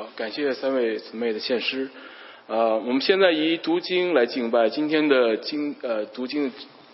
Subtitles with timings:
[0.00, 1.86] 好，感谢三位姊妹的献诗。
[2.46, 4.70] 呃，我们现在以读经来敬拜。
[4.70, 6.50] 今天的经呃读经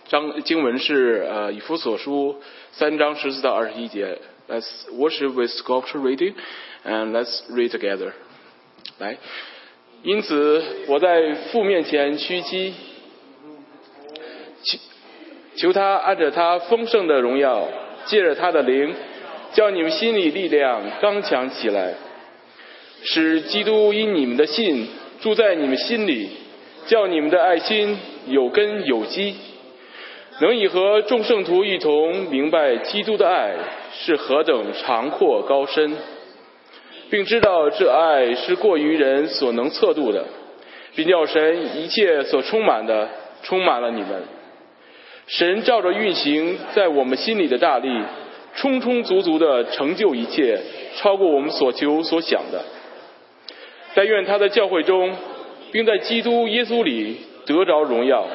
[0.09, 2.35] 章经文是呃以弗所书
[2.73, 4.19] 三章十四到二十一节。
[4.49, 6.33] Let's worship with sculpture reading
[6.83, 8.11] and let's read together.
[8.97, 9.17] 来，
[10.03, 12.73] 因此我在父面前屈膝，
[14.63, 14.77] 求
[15.55, 17.69] 求他按着他丰盛的荣耀，
[18.05, 18.93] 借着他的灵，
[19.53, 21.93] 叫你们心里力量刚强起来，
[23.03, 24.87] 使基督因你们的信
[25.21, 26.29] 住在你们心里，
[26.87, 27.97] 叫你们的爱心
[28.27, 29.35] 有根有基，
[30.41, 33.53] 能以和众圣徒一同明白基督的爱
[33.93, 35.95] 是何等长阔高深，
[37.09, 40.25] 并知道这爱是过于人所能测度的，
[40.95, 43.09] 并叫神一切所充满的
[43.43, 44.23] 充满了你们。
[45.27, 47.89] 神照着运行在我们心里的大力，
[48.55, 50.59] 充充足足的成就一切，
[50.95, 52.63] 超过我们所求所想的。
[53.97, 55.17] 但愿他在教会中，
[55.71, 58.27] 并在基督耶稣里得着荣耀，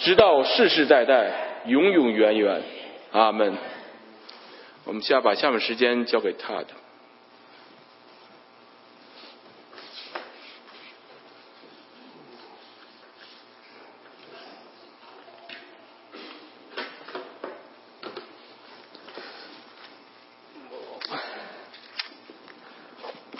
[0.00, 2.62] 直到世世代代，永永远远。
[3.10, 3.54] 阿门。
[4.84, 6.68] 我们现在把下面时间交给他的。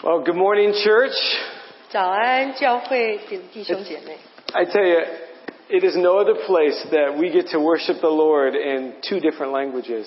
[0.03, 1.52] Well, good morning, church.
[1.92, 4.18] 早安，教会弟弟兄姐妹。
[4.54, 5.02] I tell you,
[5.70, 9.52] it is no other place that we get to worship the Lord in two different
[9.52, 10.06] languages.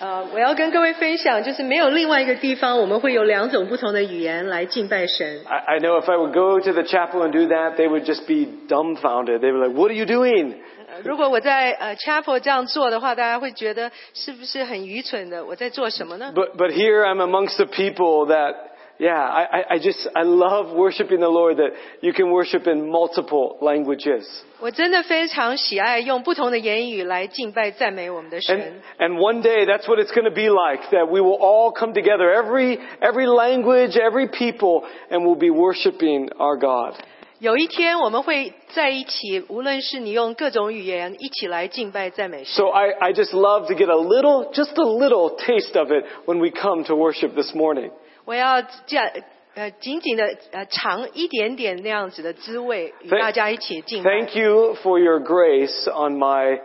[0.00, 5.42] 呃，我要跟各位分享，就是没有另外一个地方，我们会有两种不同的语言来敬拜神。
[5.46, 8.06] I, I know if I would go to the chapel and do that, they would
[8.06, 9.42] just be dumbfounded.
[9.42, 10.54] They were like, What are you doing?
[10.88, 15.44] 呃如果我在呃 chapel 这样做的话，大家会觉得是不是很愚蠢的？
[15.44, 16.32] 我在做什么呢？
[16.34, 18.54] But, but here I'm amongst the people that,
[18.98, 21.70] yeah, I, I, I just, I love worshiping the Lord that
[22.02, 24.26] you can worship in multiple languages.
[24.60, 28.82] 我真的非常喜爱用不同的言语来敬拜赞美我们的 And, 神。
[28.98, 31.94] and one day that's what it's going to be like, that we will all come
[31.94, 36.94] together, every, every language, every people, and we'll be worshiping our God.
[37.38, 42.62] 有一天我们会在一起，无论是你用各种语言一起来敬拜赞美神。
[42.62, 46.04] So I, I just love to get a little, just a little taste of it
[46.26, 47.92] when we come to worship this morning.
[48.24, 49.08] 我要这样
[49.54, 54.10] 呃紧紧的呃尝一点点那样子的滋味，与 Thank- 大家一起敬拜。
[54.10, 56.60] Thank you for your grace on my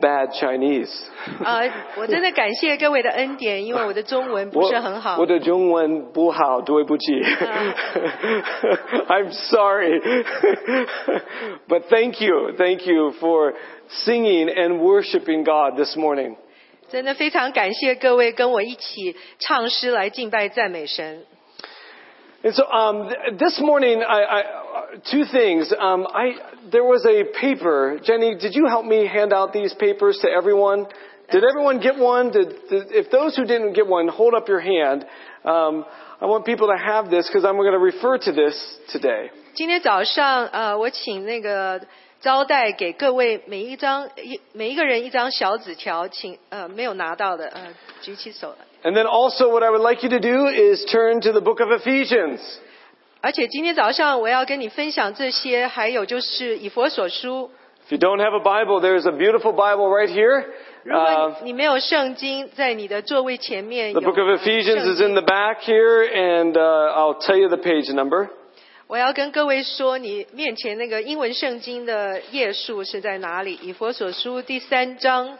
[0.00, 0.90] bad Chinese.
[1.44, 5.24] 呃，我真的感谢各位的恩典，因为我的中文不是很好我。
[5.24, 7.04] 的中文不好，对不起。
[9.08, 10.00] I'm sorry.
[11.68, 13.54] but thank you, thank you for
[14.04, 16.36] singing and worshiping God this morning.
[16.90, 21.24] 真的非常感谢各位跟我一起唱诗来敬拜赞美神。
[22.42, 25.72] And so um, th- this morning, I, I, uh, two things.
[25.72, 26.36] Um, I,
[26.70, 27.98] there was a paper.
[28.04, 30.86] Jenny, did you help me hand out these papers to everyone?
[31.32, 32.30] Did everyone get one?
[32.30, 35.04] Did, did, if those who didn't get one, hold up your hand.
[35.44, 35.84] Um,
[36.20, 38.54] I want people to have this because I'm going to refer to this
[38.92, 39.30] today.
[39.54, 41.80] 今天早上，呃，我请那个
[48.83, 51.59] and then also what I would like you to do is turn to the book
[51.59, 52.39] of Ephesians.
[53.21, 57.51] 而且今天早上我要跟你分享这些，还有就是以弗所书。
[57.87, 60.53] If you don't have a Bible, there's a beautiful Bible right here.
[60.89, 61.51] Uh, the
[64.01, 68.29] book of Ephesians is in the back here, and I'll tell you the page number.
[68.91, 73.57] 我要跟各位说，你面前那个英文圣经的页数是在哪里？
[73.61, 75.37] 以弗所书第三章。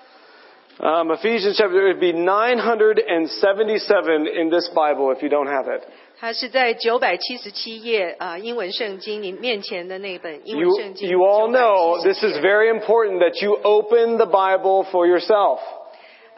[0.80, 5.84] Um, Ephesians chapter it would be 977 in this Bible if you don't have it.
[6.18, 11.10] 它是在九百七十七页啊，英文圣经你面前的那本英文圣经。
[11.10, 15.60] You you all know this is very important that you open the Bible for yourself.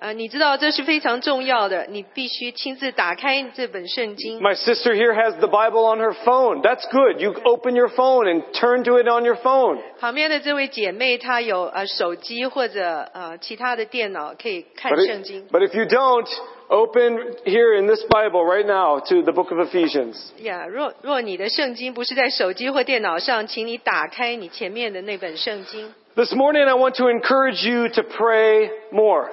[0.03, 4.41] 呃，你知道这是非常重要的，你必须亲自打开这本圣经。
[4.41, 6.63] My sister here has the Bible on her phone.
[6.63, 7.21] That's good.
[7.21, 9.81] You open your phone and turn to it on your phone.
[9.99, 15.49] 旁边的这位姐妹，她有呃手机或者呃其他的电脑可以看 But, 圣 it- 经。
[15.49, 16.29] but if you don't,
[16.69, 20.17] open here in this Bible right now to the book of Ephesians.
[20.43, 25.93] 呀，若若你的圣经不是在手机或电脑上，请你打开你前面的那本圣经。
[26.15, 29.29] This morning I want to encourage you to pray more.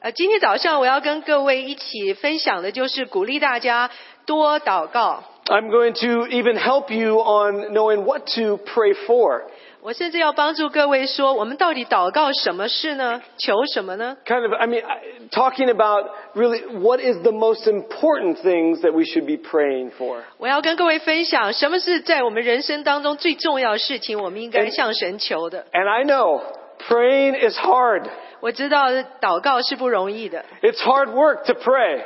[0.00, 3.90] 呃，今天早上我要跟各位一起分享的就是鼓励大家
[4.26, 5.24] 多祷告。
[5.46, 9.42] I'm going to even help you on knowing what to pray for.
[9.80, 13.22] 我甚至要帮助各位说，我们到底祷告什么事呢？
[13.38, 14.16] 求什么呢？
[14.26, 14.98] Kind of, I mean, I,
[15.30, 20.22] talking about really what is the most important things that we should be praying for.
[20.38, 25.64] 我要跟各位分享，什么是在我们人生当中最重要的事情，我们应该向神求的。
[25.72, 26.42] And I know
[26.88, 28.08] praying is hard.
[28.40, 28.90] 我知道
[29.20, 32.02] 祷告是不容易的， It's hard work to pray.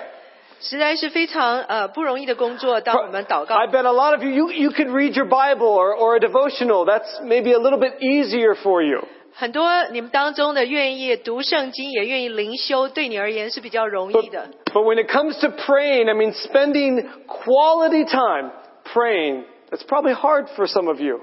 [0.60, 2.80] 实在是非常呃不容易的工作。
[2.80, 6.84] 当我们祷告 I，bet a lot of you, you, you could read your Bible or, or a devotional.
[6.84, 9.06] That's maybe a little bit easier for you.
[9.32, 14.50] 很多你们当中的愿意读圣经，也愿意灵修，对你而言是比较容 But, 易的。
[14.66, 18.50] but when it comes to praying, I mean, spending quality time
[18.92, 21.20] praying, that's probably hard for some of you.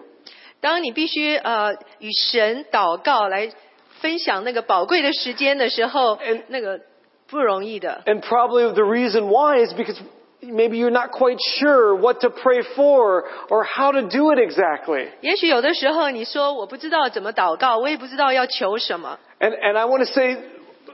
[0.62, 3.50] 当你必须呃与神祷告来
[4.02, 6.80] 分享那个宝贵的时间的时候 And-，那个
[7.30, 8.04] 不容易的。
[8.06, 9.98] And probably the reason why is because
[10.42, 15.08] maybe you're not quite sure what to pray for or how to do it exactly.
[15.22, 19.18] 也许有的时候你说我不知道怎么祷告，我也不知道要求什么。
[19.40, 20.38] And, and I want to say,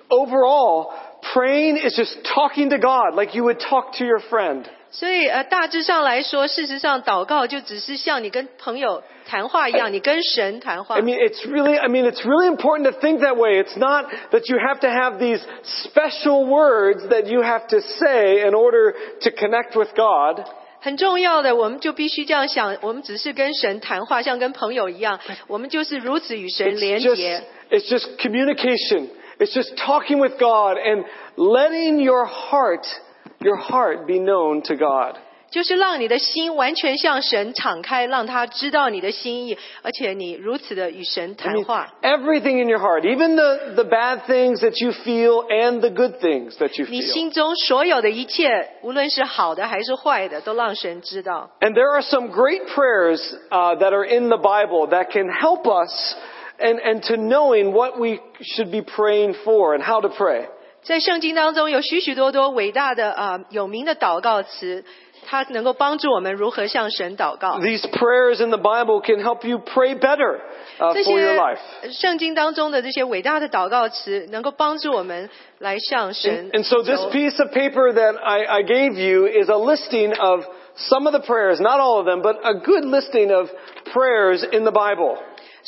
[0.09, 0.91] overall,
[1.33, 4.65] praying is just talking to God like you would talk to your friend.
[4.97, 13.59] 所以呃，大致上来说，事实上祷告就只是像你跟朋友谈话一样，你跟神谈话 I。mean, it's really, I mean, it's really important to think that way.
[13.59, 18.47] It's not that you have to have these special words that you have to say
[18.47, 20.45] in order to connect with God.
[20.79, 27.41] 很重要的，我们就必须这样想，我们只是跟神谈话，像跟朋友一样，我们就是如此与神 It's 连 just, 结。
[27.71, 29.07] it's just communication.
[29.39, 31.05] It's just talking with God and
[31.35, 32.85] letting your heart,
[33.39, 35.17] your heart be known to God.
[35.51, 41.93] 就是让你的心完全向神敞开，让他知道你的心意，而且你如此的与神 I 谈 mean, 话。
[42.01, 46.19] everything in your heart, even the, the bad things that you feel and the good
[46.19, 47.13] things that you 你 feel.
[47.13, 51.51] 心中所有的一切，无论是好的还是坏的，都让神知道。
[51.59, 53.21] And there are some great prayers
[53.51, 56.15] uh, that are in the Bible that can help us
[56.57, 60.47] and, and to knowing what we should be praying for and how to pray.
[60.87, 64.83] 在圣经当中有许许多多伟大的啊、呃有名的祷告词，
[65.25, 67.57] 它能够帮助我们如何向神祷告。
[67.59, 70.41] These prayers in the Bible can help you pray better
[70.79, 71.59] uh, 这 for your 些 life.
[71.83, 75.29] 呃圣经当中的这些伟大的祷告词，能够帮助我们
[75.59, 79.57] 来向神 And, and so this 求 piece of paper that I, I gave you is a
[79.57, 80.43] listing of
[80.75, 83.49] some of the prayers, not all of them, but a good listing of
[83.93, 85.17] prayers in the Bible.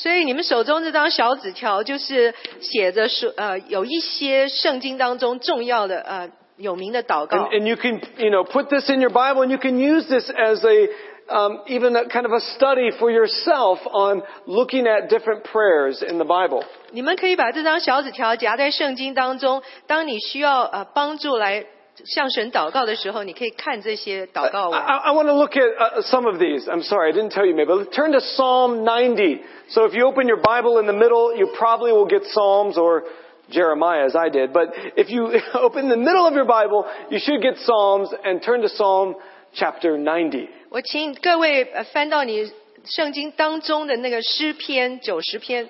[0.01, 7.61] 所以你们手中这张小纸条，就是写着说，呃，有一些圣经当中重要的呃有名的祷告 And,。
[7.61, 10.65] and you can, you know, put this in your Bible and you can use this as
[10.65, 10.89] a,
[11.29, 16.17] um, even a kind of a study for yourself on looking at different prayers in
[16.17, 16.65] the Bible.
[16.93, 21.67] 你们可以把这张小纸条夹在圣经当中，当你需要呃帮助来
[22.06, 24.82] 向神祷告的时候，你可以看这些祷告 I, 文。
[24.82, 26.68] I want to look at uh, some of these.
[26.68, 27.68] I'm sorry, I didn't tell you maybe.
[27.72, 29.42] But turn to Psalm 90.
[29.70, 33.04] So if you open your Bible in the middle, you probably will get Psalms or
[33.50, 34.52] Jeremiah as I did.
[34.52, 38.62] But if you open the middle of your Bible, you should get Psalms and turn
[38.62, 39.16] to Psalm
[39.54, 40.50] chapter 90.
[40.70, 42.52] 我请各位呃翻到你
[42.84, 45.70] 圣经当中的那个诗篇九十篇，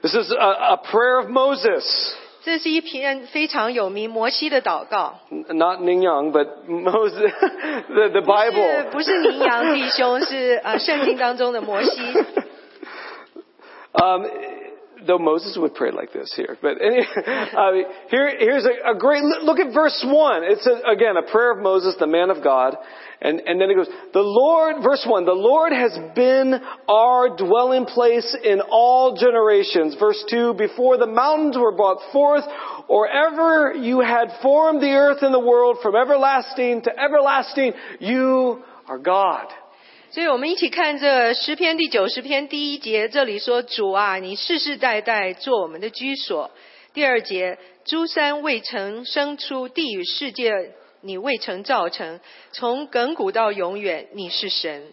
[0.00, 1.84] This is a, a prayer of Moses.
[2.46, 5.20] 这是一篇非常有名摩西的祷告。
[5.30, 7.30] N- Not Ning Yang, but Moses,
[7.88, 8.90] the, the 是 Bible.
[8.90, 10.20] 不是羚羊弟兄？
[10.20, 12.00] 是呃圣经当中的摩西。
[13.94, 14.24] Um,
[15.06, 16.56] though Moses would pray like this here.
[16.62, 17.72] But any, uh,
[18.08, 20.42] here, here's a, a great look at verse one.
[20.44, 22.76] It's a, again a prayer of Moses, the man of God,
[23.20, 27.86] and and then it goes, the Lord, verse one, the Lord has been our dwelling
[27.86, 29.94] place in all generations.
[29.98, 32.44] Verse two, before the mountains were brought forth,
[32.88, 38.62] or ever you had formed the earth and the world, from everlasting to everlasting, you
[38.88, 39.46] are God.
[40.10, 46.50] 所以我们一起看这诗篇第九十篇第一节，这里说：“主啊，你世世代代做我们的居所。”
[46.92, 50.52] 第二节：“诸山未曾生出，地与世界
[51.07, 52.19] 你未曾造成，
[52.51, 54.83] 从亘古到永远，你是神。”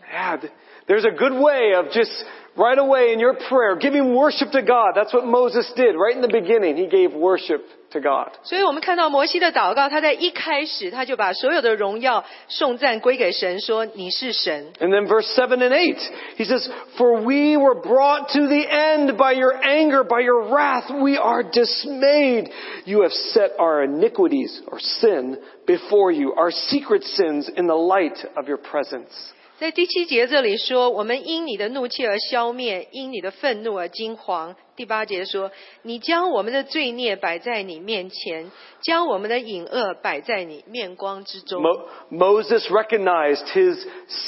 [0.88, 2.12] there's a good way of just
[2.58, 4.94] right away in your prayer giving worship to God.
[4.96, 6.76] That's what Moses did right in the beginning.
[6.76, 8.32] He gave worship to God.
[8.44, 15.98] 所以我们看到摩西的祷告，他在一开始他就把所有的荣耀颂赞归给神，说：“你是神。” And then verse 7 and 8,
[16.38, 16.68] he says,
[16.98, 20.90] For we were brought to the end by your anger, by your wrath.
[20.92, 22.52] We are dismayed.
[22.86, 28.18] You have set our iniquities or sin before you, our secret sins in the light
[28.36, 29.14] of your presence.
[29.61, 34.57] 在第七节这里说，我们因你的怒气而消灭，因你的愤怒而惊惶。
[34.75, 38.51] 第八节说，你将我们的罪孽摆在你面前，
[38.83, 41.63] 将我们的隐恶摆在你面光之中。
[41.63, 43.79] Mo- Moses recognized his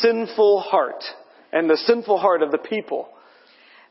[0.00, 1.02] sinful heart
[1.50, 3.06] and the sinful heart of the people.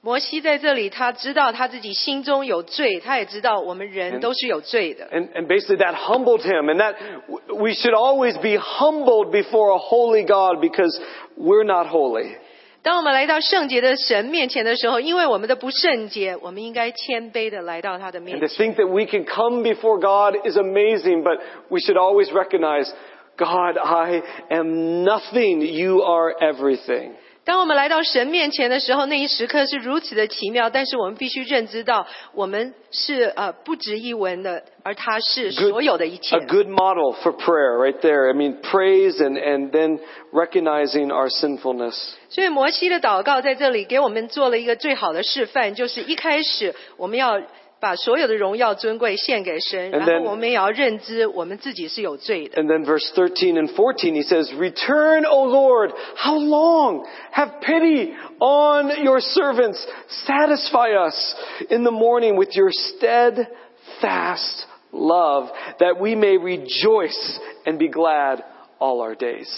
[0.04, 5.06] 摩西在这里，他知道他自己心中有罪，他也知道我们人都是有罪的。
[5.12, 6.70] And, and basically that humbled him.
[6.70, 6.94] And that
[7.28, 10.98] w- we should always be humbled before a holy God because
[11.36, 12.36] we're not holy.
[12.82, 18.56] 当我们来到圣洁的神面前的时候，因为我们的不圣洁，我们应该谦卑的来到他的 And 面 to 前。
[18.56, 22.90] think that we can come before God is amazing, but we should always recognize,
[23.36, 25.60] God, I am nothing.
[25.60, 27.16] You are everything.
[27.45, 36.39] 当我们来到神面前的时候，那一时刻是如此的奇妙，但是我们必须认知到，我们是呃不值一文的，而他是所有的一切 a。
[36.47, 38.27] good model for prayer right there.
[38.27, 39.99] I mean, praise and, and then
[40.33, 41.95] recognizing our sinfulness.
[42.29, 47.39] 所以摩西的祷告在这里给我们做了一个最好的示范，就是一开始我们要
[47.84, 52.62] 把所有的荣耀尊贵献给神， And 然后 then- 我们也要认知我们自己是有罪的。
[52.62, 57.06] And then verse 13 and 14, he says, Return, O Lord, how long?
[57.32, 59.82] Have pity on your servants.
[60.26, 61.34] Satisfy us
[61.70, 65.48] in the morning with your steadfast love,
[65.78, 68.44] that we may rejoice and be glad
[68.78, 69.48] all our days.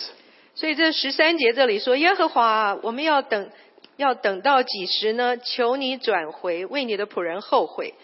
[0.54, 3.48] 所以这十三节这里说：“耶和华啊，我们要等，
[3.96, 5.36] 要等到几时呢？
[5.38, 7.94] 求你转回，为你的仆人后悔。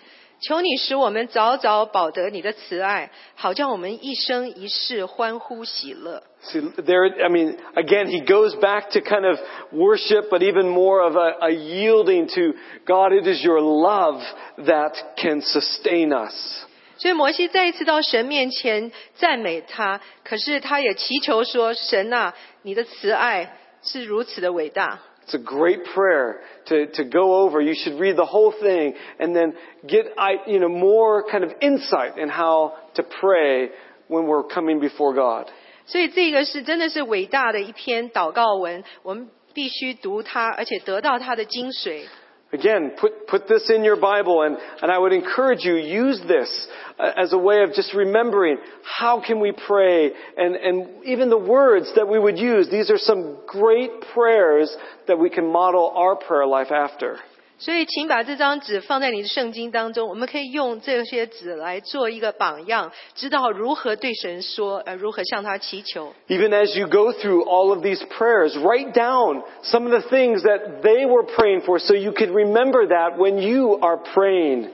[0.42, 9.40] 求你使我们早早保得你的慈爱，好叫我们一生一世欢呼喜乐。” See, there, I mean, again, he goes back to kind of
[9.72, 13.12] worship, but even more of a, a yielding to God.
[13.12, 14.22] It is your love
[14.58, 16.64] that can sustain us.
[16.98, 27.60] 所以摩西再一次到神面前赞美他，可是他也祈求说：“神啊，你的慈爱是如此的伟大。” It's a great prayer to, to go over.
[27.60, 29.52] You should read the whole thing and then
[29.86, 33.68] get, I, you know, more kind of insight in how to pray
[34.08, 35.48] when we're coming before God.
[35.84, 42.04] 所以这个是真的是伟大的一篇祷告文，我们必须读它，而且得到它的精髓。
[42.53, 46.67] Again, put, put this in your Bible and, and I would encourage you, use this
[46.99, 51.91] as a way of just remembering how can we pray and, and even the words
[51.95, 52.69] that we would use.
[52.69, 54.75] These are some great prayers
[55.07, 57.17] that we can model our prayer life after.
[57.63, 66.13] 所以，请把这张纸放在你的圣经当中，我们可以用这些纸来做一个榜样，知道如何对神说，呃，如何向他祈求。
[66.27, 70.81] Even as you go through all of these prayers, write down some of the things that
[70.81, 74.67] they were praying for so you can remember that when you are praying.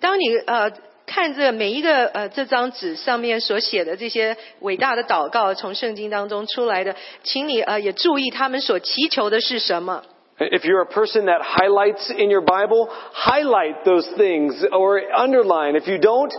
[0.00, 0.72] 当你呃
[1.04, 10.02] 看着每一个呃这张纸上面所写的这些伟大的祷告，从圣经当中出来的，请你呃也注意他们所祈求的是什么。
[10.41, 15.75] If you're a person that highlights in your Bible, highlight those things or underline.
[15.75, 16.31] If you don't,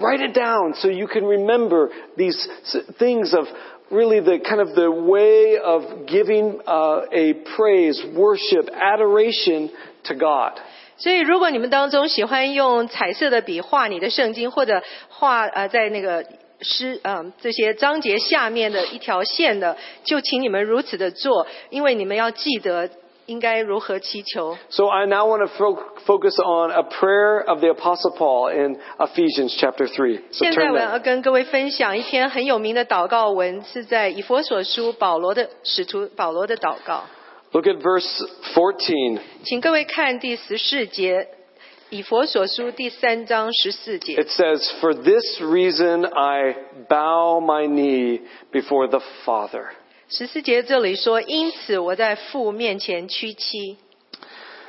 [0.00, 3.46] write it down so you can remember these s- things of
[3.90, 9.70] really the kind of the way of giving uh, a praise, worship, adoration
[10.04, 10.52] to God.
[10.96, 16.24] 所以，如果你们当中喜欢用彩色的笔画你的圣经，或者画呃在那个
[16.60, 22.88] 诗嗯、这些章节下面的一条线的，就请你们如此的做，因为你们要记得
[23.26, 24.56] 应该如何祈求。
[24.70, 28.76] So I now want to fo- focus on a prayer of the Apostle Paul in
[28.98, 30.20] Ephesians chapter 3.
[30.32, 30.90] So 现在 turn 我 there.
[30.92, 37.04] 要跟各位分享一篇很有名的祷告文，是在以佛所书保罗的使徒保罗的祷告，
[37.52, 39.20] Look at verse 14.
[39.44, 41.28] 请各位看第十四节，
[41.90, 44.14] 以佛所书第三章十四节。
[44.14, 46.56] It says, For this reason I
[46.88, 49.66] bow my knee before the Father.
[50.08, 53.76] 十四节这里说，因此我在父面前屈膝。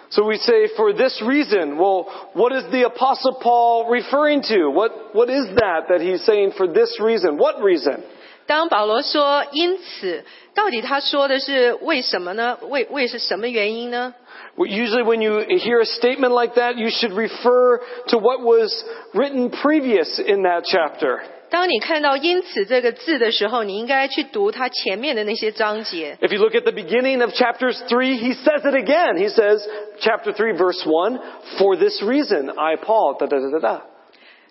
[0.09, 1.75] So we say, for this reason.
[1.77, 4.69] Well, what is the Apostle Paul referring to?
[4.69, 7.37] What, what is that that he's saying for this reason?
[7.37, 8.01] What reason?
[8.45, 12.59] 当保罗说“因此”，到底他说的是为什么呢？
[12.69, 14.13] 为为是什么原因呢？
[14.55, 17.79] Well, usually when you hear a statement like that, you should refer
[18.09, 18.71] to what was
[19.13, 21.21] written previous in that chapter.
[21.49, 26.17] 当你看到“因此”这个字的时候，你应该去读它前面的那些章节。
[26.19, 29.17] If you look at the beginning of chapters 3, he says it again.
[29.17, 29.61] He says,
[29.99, 31.19] chapter 3, verse 1,
[31.59, 33.81] for this reason, I, Paul, da da da da da.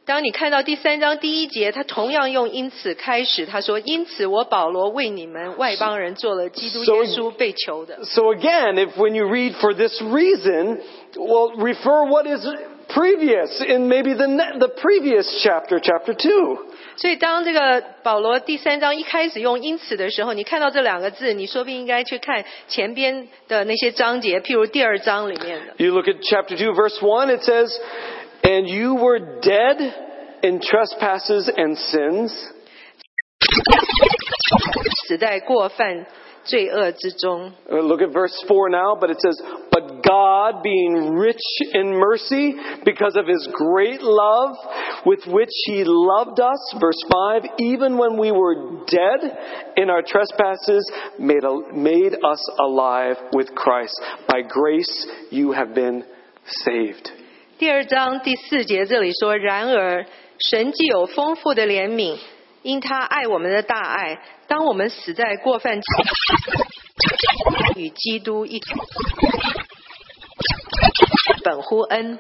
[0.05, 8.05] 当你看到第三章第一节，他同样用“因此”开始，他说：“因此，我保罗为你们外邦人做了基督耶稣被囚的。
[8.05, 10.81] So again, if when you read for this reason,
[11.15, 12.45] well, refer what is
[12.89, 16.67] previous in maybe the, ne- the previous chapter, chapter 2. ”
[16.97, 25.75] 所以，当这个保罗第三章一开始用“因此”的时候，你看到这两个字，你说不定应该去看前边的那些章节，譬如第二章里面的。
[25.79, 27.75] You look at chapter 2, verse 1, it says,
[28.43, 29.93] And you were dead
[30.43, 32.33] in trespasses and sins.
[35.07, 36.07] 死在过犯
[36.47, 37.53] 罪恶之中。
[37.71, 39.41] Uh, Look at verse 4 now, but it says,
[39.71, 41.41] But God, being rich
[41.75, 42.55] in mercy,
[42.85, 44.57] because of his great love
[45.05, 49.37] with which he loved us, verse 5, even when we were dead
[49.77, 53.95] in our trespasses, made, a, made us alive with Christ.
[54.29, 56.05] By grace you have been
[56.65, 57.11] saved.
[57.59, 60.05] 第二章第四节这里说：“然而，
[60.51, 62.17] 神既有丰富的怜悯，
[62.67, 65.81] 因他爱我们的大爱，当我们死在过犯
[67.77, 68.79] 与基督一同
[71.45, 72.19] 本乎恩。”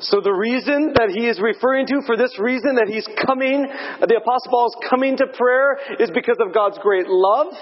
[0.00, 3.64] So the reason that he is referring to, for this reason that he's coming,
[4.00, 7.54] the Apostle Paul is coming to prayer, is because of God's great love,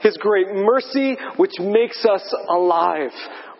[0.00, 3.10] his great mercy, which makes us alive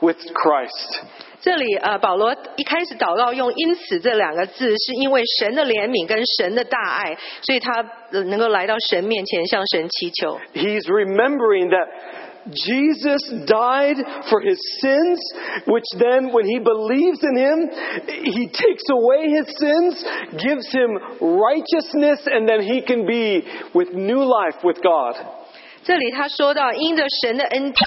[0.00, 1.00] with Christ.
[1.40, 10.38] 这里呃，保罗一开始祷告用“因此”这两个字，是因为神的怜悯跟神的大爱，所以他呃能够来到神面前向神祈求。
[10.52, 11.88] He's remembering that
[12.52, 13.96] Jesus died
[14.28, 15.18] for his sins,
[15.66, 17.70] which then, when he believes in him,
[18.24, 20.04] he takes away his sins,
[20.36, 25.16] gives him righteousness, and then he can be with new life with God.
[25.85, 27.85] 这里他说到，因着神的恩典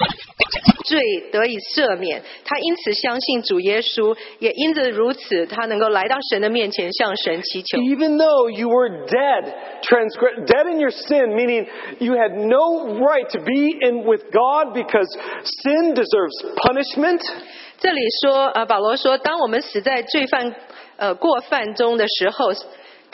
[0.84, 1.00] 罪
[1.32, 7.78] 得以赦免，他因此相信主耶稣，也因着如此，他能够来到神的面前向神祈求。
[7.78, 9.52] Even though you were dead,
[9.82, 11.66] transgress, dead in your sin, meaning
[11.98, 15.08] you had no right to be in with God because
[15.64, 17.20] sin deserves punishment.
[17.80, 20.54] 这里说，呃，保罗说，当我们死在罪犯
[20.96, 22.52] 呃过犯中的时候，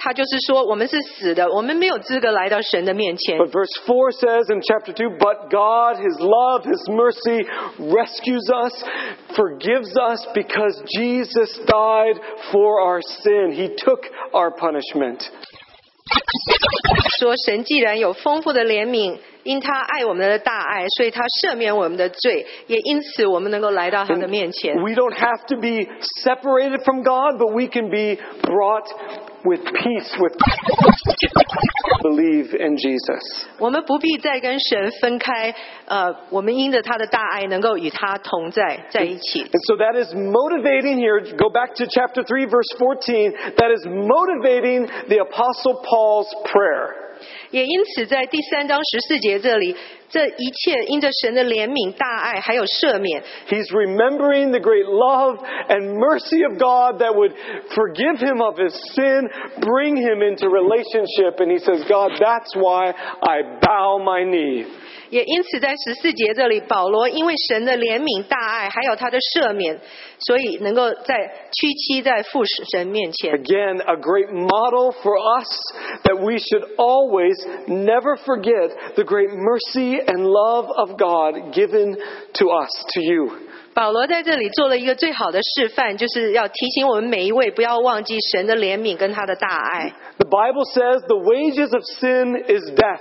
[0.02, 3.38] 他就是说我们是死的，我们没有资格来到神的面前。
[3.38, 7.46] But verse 4 says in chapter 2, But God, His love, His mercy,
[7.80, 8.82] rescues us,
[9.36, 12.20] forgives us because Jesus died
[12.52, 13.52] for our sin.
[13.52, 15.28] He took our punishment.
[17.20, 24.76] 说神既然有丰富的怜悯，因他爱我们的大爱，所以他赦免我们的罪，也因此我们能够来到他的面前。
[24.76, 25.88] We don't have to be
[26.24, 28.88] separated from God, but we can be brought
[29.44, 30.34] with peace with
[32.02, 33.48] believe in Jesus.
[33.58, 35.54] 我们不必再跟神分开，
[35.86, 39.44] 呃，我们因着他的大爱，能够与他同在在一起。
[39.44, 41.20] And so that is motivating here.
[41.38, 43.34] Go back to chapter 3 verse 14.
[43.58, 46.96] That is motivating the apostle Paul's prayer.
[47.52, 49.76] 也因此，在第三章十四节这里，
[50.10, 57.34] 这一切因着神的怜悯、大爱，还有赦免， He's remembering the great love and mercy of God that would
[57.76, 61.40] forgive him of his sin, bring him into relationship.
[61.40, 64.66] And he says, God, that's why I bow my knee.
[65.14, 69.80] 也因此在十四节这里，保罗因为神的怜悯、大爱，还有他的赦免，
[70.20, 71.16] 所以能够在
[71.52, 73.34] 屈膝在父神面前。
[73.34, 75.48] Again, a great model for us
[76.04, 77.36] that we should always
[77.68, 81.98] never forget the great mercy and love of God given
[82.34, 83.32] to us, to you.
[83.72, 89.94] 保罗在这里做了一个最好的示范，就是要提醒我们每一位不要忘记神的怜悯跟他的大爱。
[90.18, 93.00] The Bible says the wages of sin is death.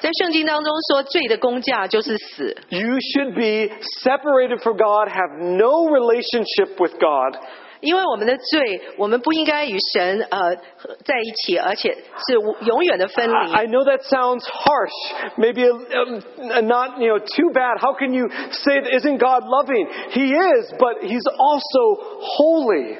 [0.00, 2.56] 在圣经当中说，罪的公价就是死。
[2.68, 7.40] You should be separated from God, have no relationship with God.
[7.80, 10.54] 因为我们的罪，我们不应该与神呃
[11.02, 11.96] 在一起，而且
[12.28, 13.70] 是无永远的分 I I 离。
[13.72, 14.92] know that sounds harsh,
[15.38, 17.78] maybe a, a- not you know too bad.
[17.80, 19.88] How can you say that isn't God loving?
[20.10, 22.98] He is, but He's also holy.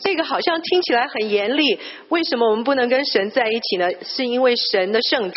[0.00, 3.88] 这个好像听起来很严厉，为什么我们不能跟神在一起呢？
[4.02, 5.34] 是因为神的圣洁。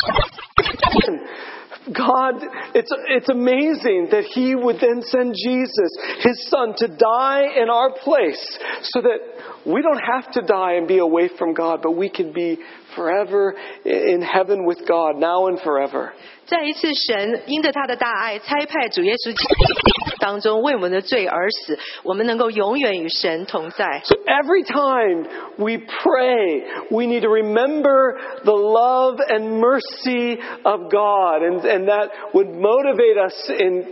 [1.92, 2.44] God,
[2.74, 7.90] it's, it's amazing that He would then send Jesus, His Son, to die in our
[7.90, 9.18] place so that
[9.64, 12.60] we don't have to die and be away from God, but we can be
[12.96, 16.12] forever in heaven with God, now and forever.
[16.44, 19.32] 再一次，神因着他的大爱，差派主耶稣
[20.18, 24.02] 当中为我们的罪而死，我们能够永远与神同在。
[24.04, 31.42] So every time we pray, we need to remember the love and mercy of God,
[31.42, 33.90] and, and that would motivate us in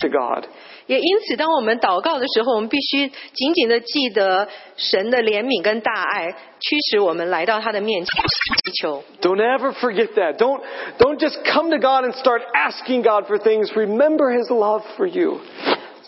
[0.00, 0.46] to God.
[0.87, 8.23] 也因此，当我们祷告的时候，我们必须紧紧的记得神的怜悯跟大爱，驱使我们来到他的面前
[8.65, 9.03] 祈求。
[9.21, 10.37] Don't ever forget that.
[10.37, 10.61] Don't,
[10.97, 13.71] don't just come to God and start asking God for things.
[13.75, 15.39] Remember His love for you.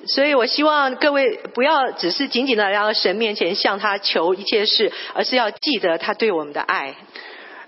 [0.06, 6.94] 所以我希望各位不要只是紧紧的来到神面前向他求一切事，而是要记得他对我们的爱。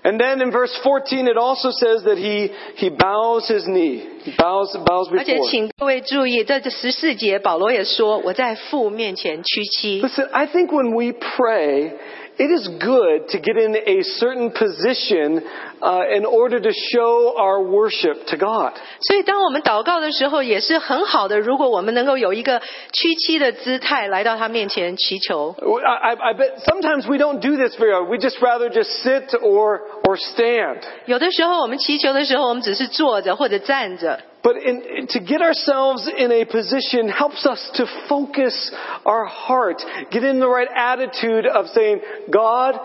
[0.04, 4.02] And then in verse 14, it also says that he, he bows his knee.
[4.38, 5.50] bows bows 而且 before.
[5.50, 10.00] 请各位注意，在这十四节，保罗也说：“我在父面前屈膝。
[10.00, 11.92] Listen, I think when we pray,
[12.38, 15.42] it is good to get in a certain position
[15.82, 18.72] uh, in order to show our worship to God.
[19.00, 21.38] ”所以，当我们祷告的时候，也是很好的。
[21.40, 22.60] 如果我们能够有一个
[22.92, 28.06] 屈膝的姿态来到他面前祈求， I, I, I bet sometimes we don't do this very well.
[28.06, 30.78] We just rather just sit or or stand.
[31.06, 34.20] 有的时候我们祈求的时候，我们只是坐着或者站着。
[34.45, 38.71] But in, to get ourselves in a position helps us to focus
[39.03, 39.81] our heart,
[40.11, 42.75] get in the right attitude of saying, God,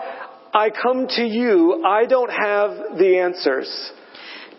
[0.55, 1.83] I come to you.
[1.85, 3.91] I don't have the answers.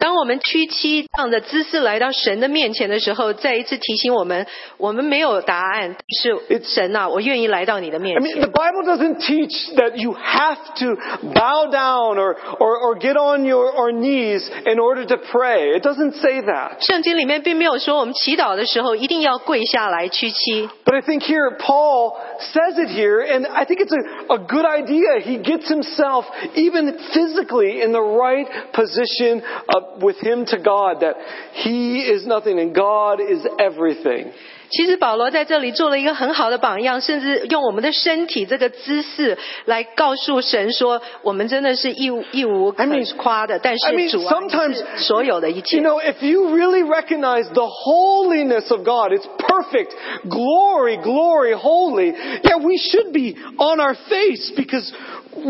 [0.02, 4.46] 当我们屈膝这样的姿势来到神的面前的时候，再一次提醒我们，
[4.78, 10.96] 我们没有答案，是神啊，我愿意来到你的 I 面 mean, 前 the。Bible doesn't teach that you have to
[11.34, 15.78] bow down or, or, or get on your or knees in order to pray.
[15.78, 16.82] It doesn't say that.
[16.82, 24.38] 圣经里面并没有说我们祈祷的时候一定要跪下来屈膝， But I think here Paul says it here, and I think it's a, a
[24.40, 25.20] good idea.
[25.22, 31.16] He gets himself, even physically, in the right position of, with him to God, that
[31.54, 34.28] he is nothing and God is everything.
[34.70, 45.80] 其实保罗在这里做了一个很好的榜样，甚至用我们的身体这个姿势来告诉神说，我们真的是一无一无可 I mean- 夸的，但 I mean, 是主啊，你 sometimes 是所有的一 You 切。
[45.80, 49.94] know, if you really recognize the holiness of God, it's perfect,
[50.28, 52.14] glory, glory, holy.
[52.44, 54.92] Yeah, we should be on our face because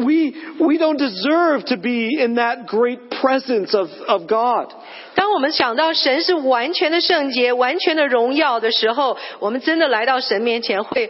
[0.06, 4.73] we we don't deserve to be in that great presence of, of God.
[5.15, 11.10] 当我们想到神是完全的圣洁、完全的荣耀的时候，我们真的来到神面前，会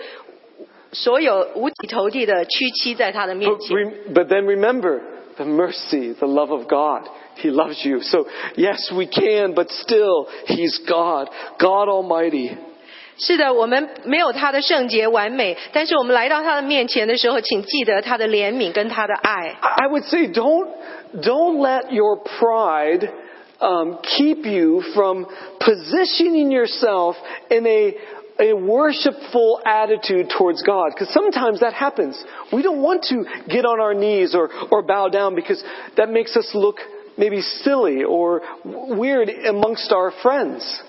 [0.91, 3.77] 所有五体投地的屈膝在他的面 But, 前。
[3.77, 5.01] re- but then remember
[5.35, 7.09] the mercy, the love of God.
[7.39, 8.01] He loves you.
[8.01, 12.57] So yes, we can, but still, He's God, God Almighty.
[13.21, 19.57] 是的，我们没有他的圣洁完美，但是我们来到他的面前的时候，请记得他的怜悯跟他的爱。
[19.59, 20.69] I I would say don't,
[21.13, 23.09] don't let your pride
[23.59, 25.25] um, keep you from
[25.59, 27.15] positioning yourself
[27.49, 27.95] in a,
[28.39, 30.91] a worshipful attitude towards God.
[30.93, 32.23] Because sometimes that happens.
[32.51, 35.63] We don't want to get on our knees or, or bow down because
[35.95, 36.77] that makes us look
[37.17, 40.83] maybe silly or weird amongst our friends.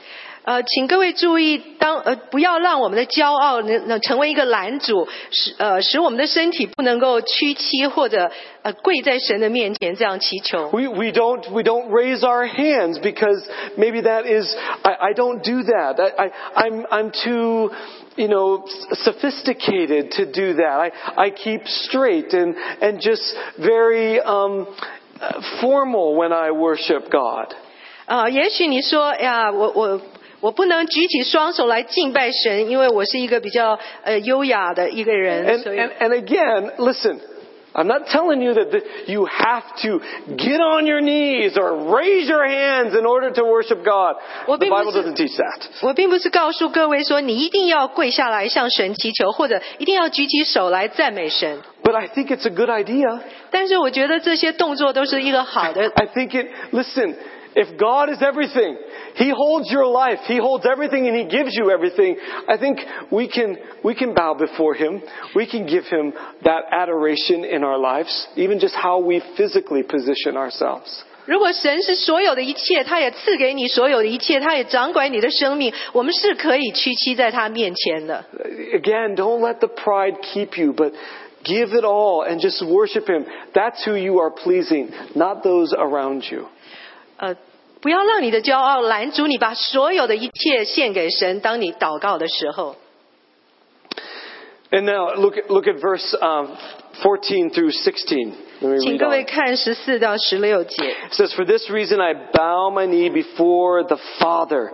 [0.46, 8.30] 呃，请各位注意，当呃不要让我们的骄傲能能成为一个拦阻，使呃使我们的身体不能够屈膝或者
[8.62, 10.68] 呃跪在神的面前这样祈求。
[10.74, 13.42] We, we don't we don't raise our hands because
[13.78, 14.54] maybe that is
[14.84, 16.02] I, I don't do that.
[16.02, 17.72] I, I I'm I'm too
[18.18, 20.78] you know sophisticated to do that.
[20.78, 24.68] I I keep straight and and just very um,
[25.22, 27.56] uh, formal when I worship God.
[28.06, 30.02] 啊、也许你说哎呀，我我
[30.43, 37.19] 我不能举起双手来敬拜神，因为我是一个比较呃优雅的一个人， And 所以 and, and again, listen.
[37.75, 40.01] I'm not telling you that the, you have to
[40.37, 44.17] get on your knees or raise your hands in order to worship God.
[44.49, 45.63] Well, The Bible because- doesn't teach that.
[45.83, 51.61] 我并不是告诉各位说你一定要跪下来向神祈求，或者一定要举起手来赞美神。
[51.85, 53.21] But I think it's a good idea.
[53.51, 57.15] 但是我觉得这些动作都是一个好的 I think it, listen,
[57.55, 58.77] if God is everything,
[59.17, 62.17] He holds your life, He holds everything and He gives you everything,
[62.49, 62.79] I think
[63.11, 65.03] we can, we can bow before Him.
[65.35, 66.13] We can give Him
[66.45, 71.05] that adoration in our lives, even just how we physically position ourselves.
[71.27, 78.25] 如果神是所有的一切，他也赐给你所有的一切，他也掌管你的生命，我们是可以屈膝在他面前的。
[78.73, 80.93] Again, don't let the pride keep you, but
[81.45, 83.27] give it all and just worship Him.
[83.53, 86.47] That's who you are pleasing, not those around you.
[87.17, 87.37] 呃，
[87.81, 91.41] 不要让你的骄傲拦阻你，把所有的一切献给神。
[91.41, 92.77] 当你祷告的时候，
[94.71, 96.57] And now look at, look at verse um,
[97.03, 98.33] 14 through 16.
[98.63, 99.27] Let me 请 read 各位 on.
[99.27, 100.83] 看十四到十六节。
[100.83, 104.73] It says, For this reason I bow my knee before the Father,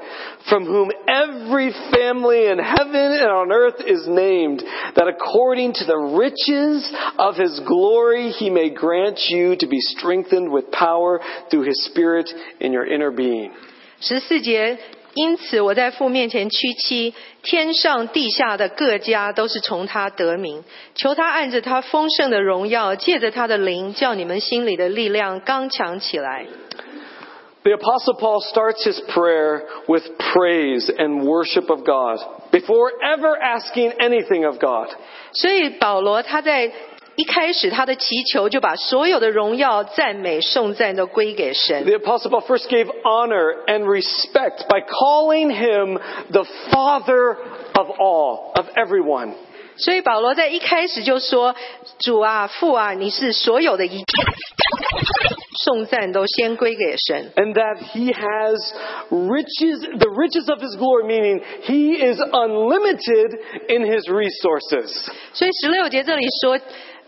[0.48, 4.62] from whom every family in heaven and on earth is named,
[4.94, 10.50] that according to the riches of his glory he may grant you to be strengthened
[10.50, 13.52] with power through his Spirit in your inner being.
[14.00, 14.78] 十四节，
[15.15, 20.63] 因此我在父面前屈膝，天上地下的各家都是从他得名，
[20.95, 26.45] 求他按着他丰盛的荣耀，借着他的灵，叫你们心里的力量刚强起来。
[27.61, 32.19] The Apostle Paul starts his prayer with praise and worship of God
[32.51, 34.87] before ever asking anything of God.
[35.33, 36.71] 所以保罗他在
[37.18, 41.84] 一开始他的祈求就把所有的荣耀、赞美、颂赞都归给神。
[41.84, 46.00] The Apostle Paul first gave honor and respect by calling him
[46.30, 47.36] the Father
[47.74, 49.34] of all, of everyone.
[49.76, 51.54] 所以保罗在一开始就说：“
[51.98, 54.04] 主啊，父啊，你是所有的一切，
[55.64, 57.32] 颂赞都先归给神。
[57.34, 58.72] And that he has
[59.10, 65.08] riches, the riches of his glory, meaning he is unlimited in his resources.
[65.32, 66.56] 所以十六节这里说，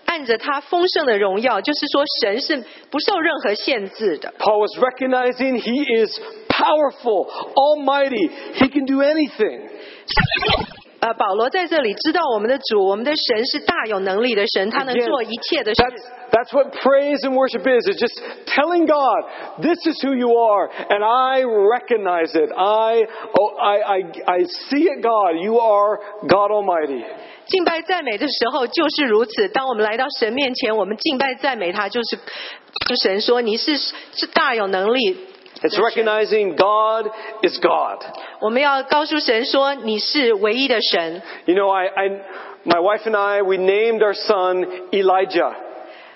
[0.07, 4.33] 按着他丰盛的荣耀，就是说神是不受任何限制的。
[4.39, 9.69] Paul was recognizing he is powerful, almighty, he can do anything.
[10.99, 15.83] 呃，保罗在这里知道我们的主，我们的神是大有能力的神，他能 Again, 做一切的事。
[15.83, 17.87] That's, that's what praise and worship is.
[17.87, 19.25] It's just telling God,
[19.61, 22.51] this is who you are, and I recognize it.
[22.51, 23.03] I,
[23.39, 25.39] oh, I, I, I see it, God.
[25.39, 27.05] You are God Almighty.
[27.52, 29.50] 敬拜赞美的时候就是如此。
[29.50, 35.18] 当我们来到神面前，我们敬拜赞美他，就是就神说你是是大有能力。
[35.62, 37.12] It's recognizing God
[37.44, 38.04] is God.
[38.40, 41.22] 我们要告诉神说你是唯一的神。
[41.46, 42.10] You know, I, I,
[42.64, 45.54] my wife and I, we named our son Elijah.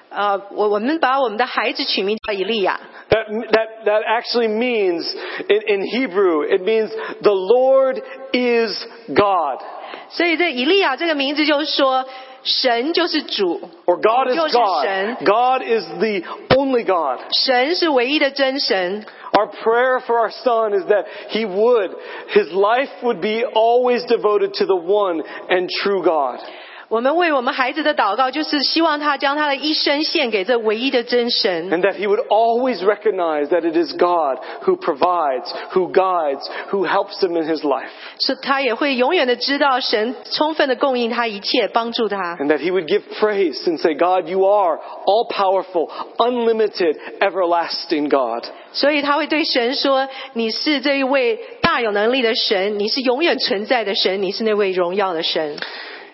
[0.10, 2.80] 呃，我我们把我们的孩子取名叫以利亚。
[3.25, 5.13] That, that, that actually means,
[5.49, 6.91] in, in Hebrew, it means
[7.23, 8.01] the Lord
[8.33, 9.63] is God.
[10.11, 12.05] 所以这以利亚这个名字就是说，
[12.43, 14.85] 神就是主， Or God is 就是 God.
[14.85, 16.23] 神， God is the
[16.57, 17.21] only God.
[17.33, 19.05] 神是唯一的真神。
[19.33, 21.91] Our prayer for our son is that he would,
[22.35, 26.41] his life would be always devoted to the one and true God.
[26.89, 36.45] 我们为我们孩子的祷告，就是希望他将他的一生献给这唯一的真神， And that he would always recognize that it is God who provides, who guides,
[36.71, 37.91] who helps him in his life.
[38.19, 42.37] 是他也会永远的知道神充分的供应他一切，帮助他。
[42.41, 48.09] And that he would give praise and say, God, you are all powerful, unlimited, everlasting
[48.09, 48.45] God.
[48.73, 55.57] 所以他会对神说：“你是这一位大有能力的神，你是永远存在的神，你是那位荣耀的神。”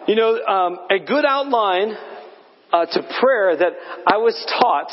[0.06, 1.96] You know, um, a good outline
[2.72, 3.72] uh, to prayer that
[4.06, 4.90] I was taught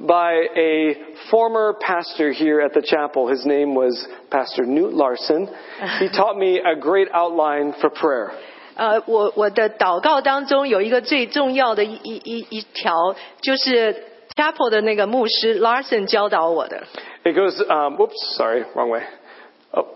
[0.00, 0.94] by a
[1.30, 3.28] former pastor here at the chapel.
[3.28, 5.48] His name was Pastor Newt Larson.
[5.98, 8.32] He taught me a great outline for prayer.
[8.76, 13.94] 呃，我我的祷告当中有一个最重要的一一一一条，就是
[14.34, 16.82] Chapel 的那个牧师 Larson 教导我的。
[17.24, 19.02] It goes, um, whoops, sorry, wrong way.
[19.72, 19.86] Oh.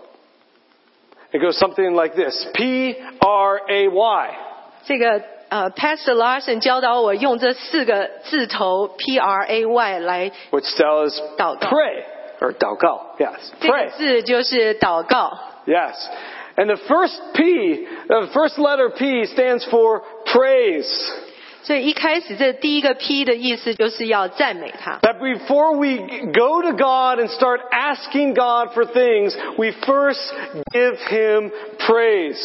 [1.31, 4.37] It goes something like this P R A Y.
[4.85, 11.69] 这个呃，Pastor Larson 教导我用这四个字头 P R A Y 来， which spells 祷告。
[11.69, 12.03] pray
[12.39, 13.15] or 祷告.
[13.19, 13.89] Yes, 这个 pray.
[13.91, 15.37] 字就是祷告。
[15.65, 15.93] Yes.
[16.57, 20.87] And the first P, the first letter P stands for praise.
[21.63, 24.99] 所以一开始这第一个 P 的意思就是要赞美他。
[25.01, 25.97] That before we
[26.31, 30.21] go to God and start asking God for things, we first
[30.71, 32.39] give Him praise.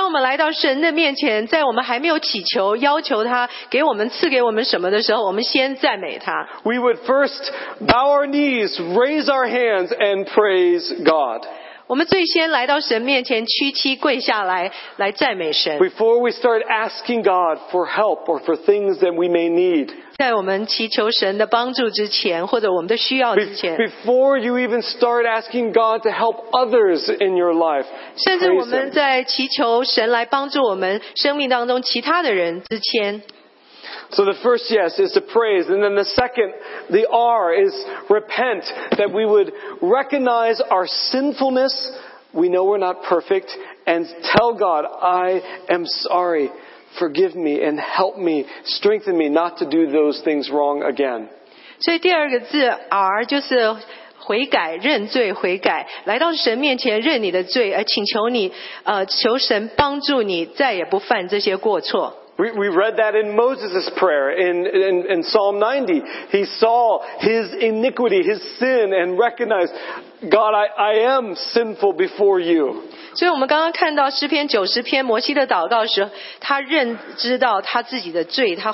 [0.00, 6.48] 当我们来到神的面前，在我们还没有祈求、要求他给我们赐给我们什么的时候，我们先赞美他。
[6.64, 11.46] We would first bow our knees, raise our hands, and praise God.
[11.86, 15.78] 我们最先来到神面前，屈膝跪下来，来赞美神。
[15.78, 19.90] Before we start asking God for help or for things that we may need.
[20.20, 27.86] 在我们祈求神的帮助之前，或者我们的需要 Be- 之前， Before you even start asking God to help others in your life,
[28.16, 28.92] 甚至我 praise 们 Him.
[28.92, 33.22] 在祈求神来帮助我们生命当中其他的人之前，
[34.10, 36.52] So the first yes is to praise, and then the second,
[36.90, 37.74] the R is
[38.08, 38.62] repent,
[38.96, 41.72] that we would recognize our sinfulness.
[42.32, 43.48] We know we're not perfect,
[43.86, 46.50] and tell God, I am sorry.
[46.98, 51.28] Forgive me and help me, strengthen me not to do those things wrong again.
[51.80, 53.76] 所以第二个字 R 就是
[54.18, 58.50] 悔改、认罪、悔改，来到神面前认你的罪，而请求你，
[58.84, 62.14] 呃，求神帮助你再也不犯这些过错。
[62.38, 66.02] We, we read that in Moses' prayer in, in, in Psalm 90.
[66.32, 69.72] He saw his iniquity, his sin, and recognized,
[70.28, 72.82] God, I, I am sinful before you.
[73.13, 78.73] 所以我们刚刚看到诗篇九十篇摩西的祷告时，他认知到他自己的罪，他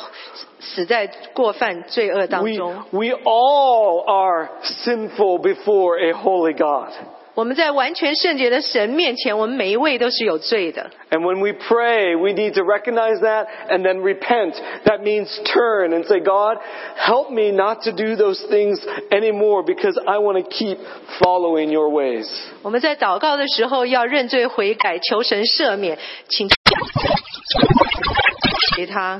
[0.59, 2.83] 死在过犯罪恶当 We, 中。
[2.91, 6.91] we all are sinful before a holy God.
[7.36, 10.90] 我们在完全圣洁的神面前，我们每一位都是有罪的。
[11.10, 14.52] And when we pray, we need to recognize that and then repent.
[14.84, 16.58] That means turn and say, God,
[16.94, 18.78] help me not to do those things
[19.10, 20.76] anymore because I want to keep
[21.20, 22.28] following your ways.
[22.60, 28.25] 我们在祷告的时候要认罪悔改，求神赦免，请 给他。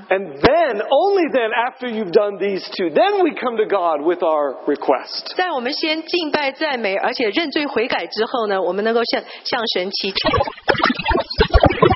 [0.09, 4.23] And then, only then, after you've done these two, then we come to God with
[4.23, 5.35] our request.
[5.37, 10.29] 在我们先敬拜赞美，而且认罪悔改之后呢，我们能够向向神祈求。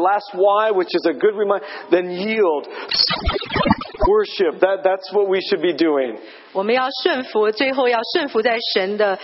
[0.03, 2.69] Last why, which is a good reminder, then yield.
[4.07, 4.61] Worship.
[4.61, 6.19] That, that's what we should be doing.
[6.53, 9.19] 我们要顺服，最后要顺服在神的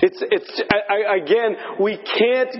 [0.00, 2.54] It's, it's, I, I, again, we can't,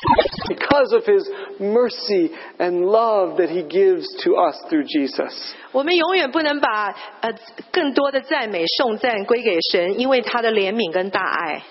[0.47, 1.27] because of His
[1.59, 5.55] mercy and love that He gives to us through Jesus.
[5.71, 7.33] 我们永远不能把呃
[7.71, 11.63] 更多的赞美颂赞归给神，因为他的怜悯跟大爱。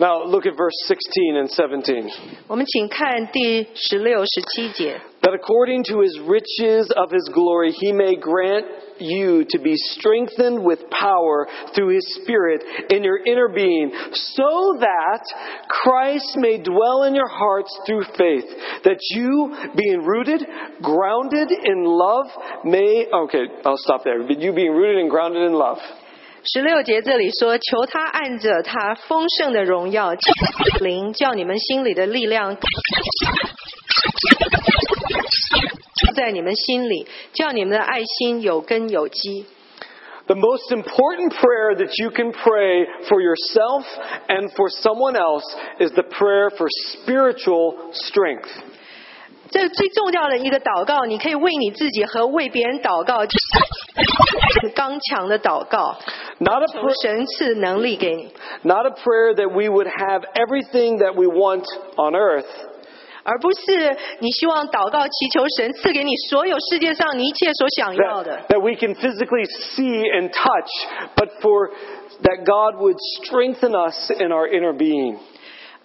[0.00, 2.10] Now look at verse 16 and 17.
[2.46, 5.00] 我们请看第十六、十七节。
[5.22, 8.64] That according to His riches of His glory, He may grant
[9.00, 15.24] you to be strengthened with power through His Spirit in your inner being, so that
[15.68, 18.46] Christ may dwell in your hearts through faith,
[18.84, 20.46] that you, being rooted,
[20.80, 22.26] grounded in love,
[22.64, 24.22] may, okay, I'll stop there.
[24.30, 25.78] You being rooted and grounded in love.
[26.44, 30.14] 十六节这里说：“求他按着他丰盛的荣耀
[30.80, 32.56] 灵，叫你们心里的力量
[36.14, 39.46] 在你们心里，叫你们的爱心有根有基。”
[40.26, 43.84] The most important prayer that you can pray for yourself
[44.28, 45.44] and for someone else
[45.80, 48.50] is the prayer for spiritual strength.
[49.52, 53.24] 这最重要的一个祷告，你可以为你自己和为别人祷告，
[54.74, 55.96] 刚强的祷告，
[56.38, 58.28] Not a, 求 pr- 神赐能力给你，
[58.62, 61.64] not a prayer that we would have everything that we want
[61.96, 62.44] on earth,
[63.22, 70.68] 而不是你希望祷告祈求神赐给你所有世界上你一切所想要的 that,。that we can physically see and touch,
[71.16, 71.70] but for
[72.22, 75.16] that God would strengthen us in our inner being.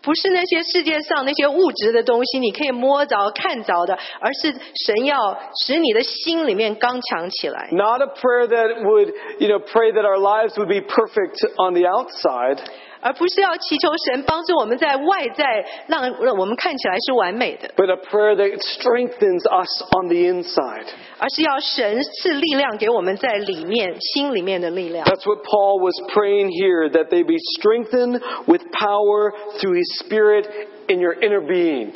[0.00, 4.52] 不是那些世界上那些物质的东西，你可以摸着、看着的，而是
[4.86, 7.68] 神要使你的心里面刚强起来。
[7.72, 11.86] Not a prayer that would, you know, pray that our lives would be perfect on the
[11.86, 12.58] outside,
[13.01, 20.85] 而不是要祈求神帮助我们在外在让让我们看起来是完美的， but a prayer that strengthens us on the inside.
[21.19, 25.05] 而是要神赐力量给我们在里面心里面的力量。
[25.05, 30.47] That's what Paul was praying here, that they be strengthened with power through his Spirit
[30.87, 31.93] in your inner being.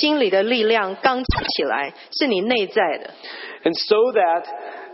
[0.00, 3.10] 心里的力量刚起来，是你内在的。
[3.64, 4.44] And so that,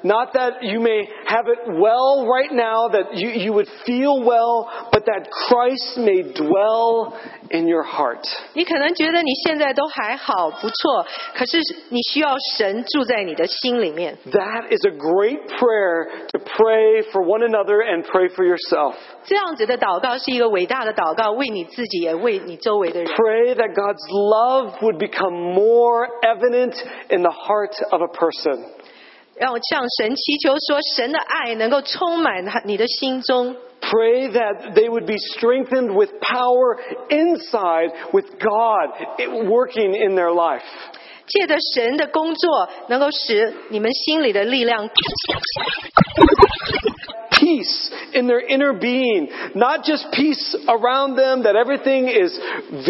[0.04, 4.70] not that you may have it well right now, that you, you would feel well,
[4.92, 7.18] but that Christ may dwell
[7.50, 8.24] in your heart.
[8.54, 14.16] 你可能觉得你现在都还好，不错，可是你需要神住在你的心里面。
[14.26, 18.94] That is a great prayer to pray for one another and pray for yourself.
[19.24, 23.08] 这样子的祷告是一个伟大的祷告，为你自己，也为你周围的人。
[23.08, 26.74] Pray that God's love would become more evident
[27.10, 28.64] in the heart of a person.
[29.35, 33.55] 让我向神祈求说，神的爱能够充满你的心中。
[33.81, 36.77] Pray that they would be strengthened with power
[37.09, 38.91] inside, with God
[39.45, 40.63] working in their life.
[41.25, 44.87] 借着神的工作，能够使你们心里的力量
[47.42, 49.28] Peace in their inner being.
[49.54, 52.36] Not just peace around them, that everything is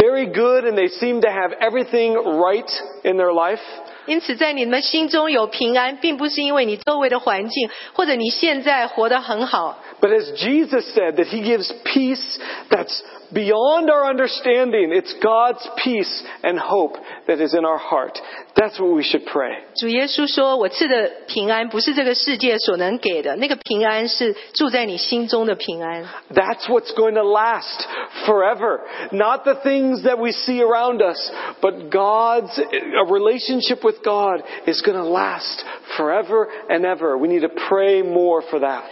[0.00, 2.70] very good and they seem to have everything right
[3.04, 3.60] in their life.
[4.06, 12.38] 因此，在你们心中有平安，并不是因为你周围的环境，或者你现在活得很好， But as Jesus said, that He gives peace
[12.70, 14.92] that's beyond our understanding.
[14.92, 18.18] It's God's peace and hope that is in our heart.
[18.54, 19.56] That's what we should pray.
[19.76, 26.04] 主耶稣说：“我赐的平安不是这个世界所能给的，那个平安是住在你心中的平安。
[26.34, 27.86] That's what's going to last
[28.26, 28.80] forever.
[29.12, 31.30] Not the things that we see around us,
[31.60, 35.64] but God's, a relationship with God is going to last
[35.96, 37.16] forever and ever.
[37.16, 38.82] We need to pray more for that.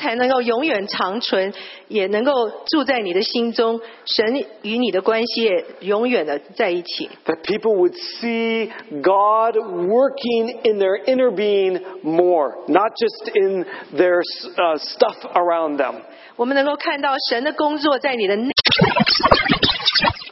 [0.00, 1.52] 才能够永远长存，
[1.88, 2.32] 也能够
[2.66, 3.80] 住在你的心中。
[4.04, 7.08] 神与你的关系也永远的在一起。
[7.24, 8.59] That people would see
[9.02, 13.64] God working in their inner being more, not just in
[13.96, 16.02] their uh, stuff around them.
[16.36, 18.52] 我们能够看到神的工作在你的内，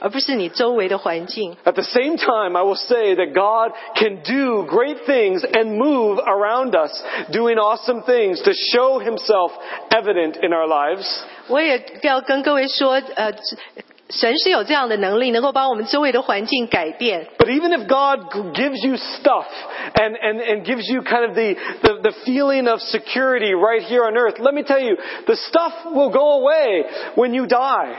[0.01, 1.57] 而不是你周围的环境。
[1.65, 6.19] At the same time, I will say that God can do great things and move
[6.19, 6.93] around us,
[7.31, 9.53] doing awesome things to show Himself
[9.89, 11.07] evident in our lives.
[11.49, 13.33] 我也要跟各位说，呃，
[14.11, 17.27] 神是有这样的能力，能够把我们周围的环境改变。
[17.39, 19.47] But even if God g- gives you stuff
[19.95, 24.05] and, and, and gives you kind of the, the, the feeling of security right here
[24.05, 27.97] on earth, let me tell you, the stuff will go away when you die.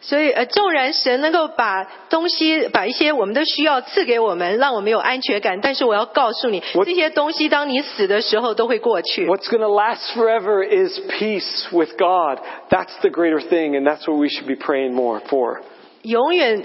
[0.00, 9.26] 所以，呃，纵然神能够把东西、把一些我们的需要赐给我们，让我们有安全感，但是我要告诉你，我这些东西当你死的时候都会过去。
[9.26, 12.38] What's going to last forever is peace with God.
[12.68, 15.62] That's the greater thing, and that's what we should be praying more for.
[16.02, 16.62] 永远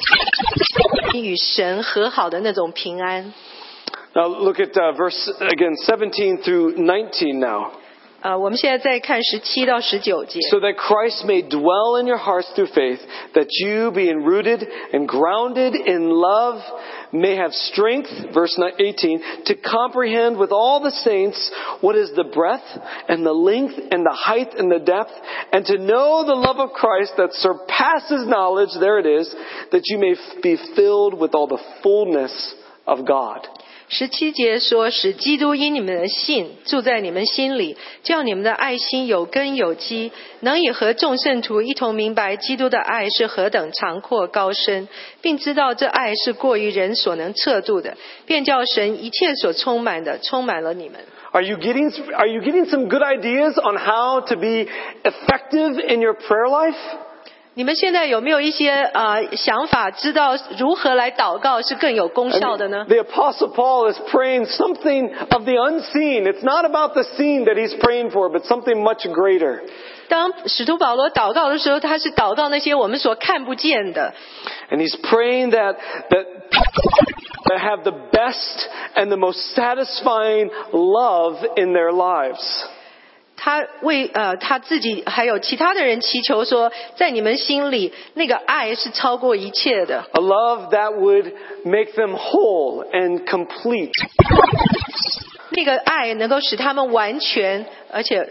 [1.16, 3.34] 与神和好的那种平安。
[4.14, 7.72] Now look at uh, verse again 17 through 19 now.
[8.23, 10.41] 呃，我们现在再看十七到十九节。
[10.51, 12.99] So that Christ may dwell in your hearts through faith,
[13.35, 16.61] that you, being rooted and grounded in love,
[17.13, 21.53] may have strength, verse 18, to comprehend with all the saints
[21.83, 22.67] what is the breadth
[23.09, 25.13] and the length and the height and the depth,
[25.53, 29.33] and to know the love of Christ that surpasses knowledge, there it is,
[29.71, 32.55] that you may f- be filled with all the fullness
[32.87, 33.47] of God.
[33.94, 44.88] 十七节说：“使基督因你们的信住在你们心里，叫你们的爱心有根有基，能以和众圣徒一同明白基督的爱是何等长阔高深，
[45.22, 51.02] 并知道这爱是过于人所能测度的，便叫神一切所充满的充满了你们。”
[51.34, 54.68] Are you getting, are you getting some good ideas on how to be
[55.04, 56.78] effective in your prayer life?
[57.55, 62.85] 你们现在有没有一些呃想法，知道如何来祷告是更有功 I 效的 mean, 呢？
[62.87, 66.27] the apostle Paul is praying something of the unseen.
[66.27, 69.63] It's not about the seen that he's praying for, but something much greater.
[70.09, 74.13] 当使徒保罗祷告的时候，他是祷告那些我们所看不见的，
[74.71, 75.77] And he's praying that,
[76.11, 76.27] that,
[77.47, 82.67] that have the best and the most satisfying love in their lives.
[83.44, 91.34] 他为呃他自己还有其他的人祈求说，在你们心里那个爱是超过一切的，A love that would
[91.64, 93.90] make them whole and complete.
[95.50, 98.30] 那个爱能够使他们完全，而且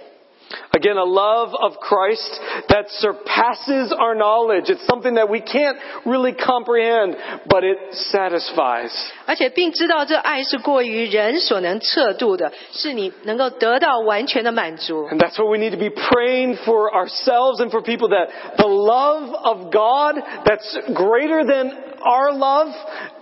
[0.72, 4.66] Again, a love of Christ that surpasses our knowledge.
[4.70, 7.16] It's something that we can't really comprehend,
[7.50, 7.78] but it
[8.12, 8.92] satisfies.
[9.26, 15.08] 而且并知道这爱是过于人所能测度的，是你能够得到完全的满足。
[15.10, 18.68] And that's what we need to be praying for ourselves and for people that the
[18.68, 22.68] love of God that's greater than our love,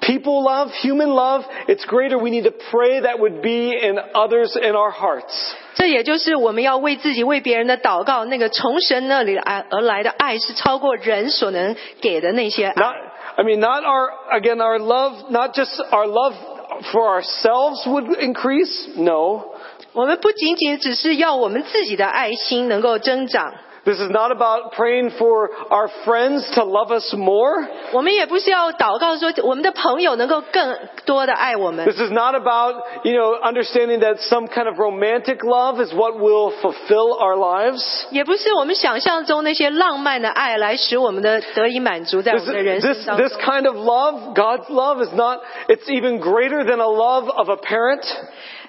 [0.02, 2.18] people love, human love, it's greater.
[2.18, 5.56] We need to pray that would be in others in our hearts.
[5.76, 12.74] 这也就是我们要为自己、为别人的祷告，那个从神那里来而来的爱是超过人所能给的那些爱。
[12.76, 12.96] Not,
[13.38, 16.34] I mean, not our, again, our love, not just our love
[16.92, 18.88] for ourselves would increase.
[18.96, 19.46] No.
[19.94, 23.54] 我们不仅仅只是要我们自己的爱心能够增长，
[23.88, 27.68] This is not about praying for our friends to love us more.
[27.92, 31.86] 我们也不是要祷告说我们的朋友能够更多的爱我们。
[31.86, 36.16] This is not about, you know, understanding that some kind of romantic love is what
[36.16, 37.84] will fulfill our lives.
[38.12, 46.64] 也不是我们想象中那些浪漫的爱来使我们的得以满足在我 This, 们的人 this, 生当中 this。kind of love, God's love is not, it's even greater
[46.64, 48.06] than a love of a parent.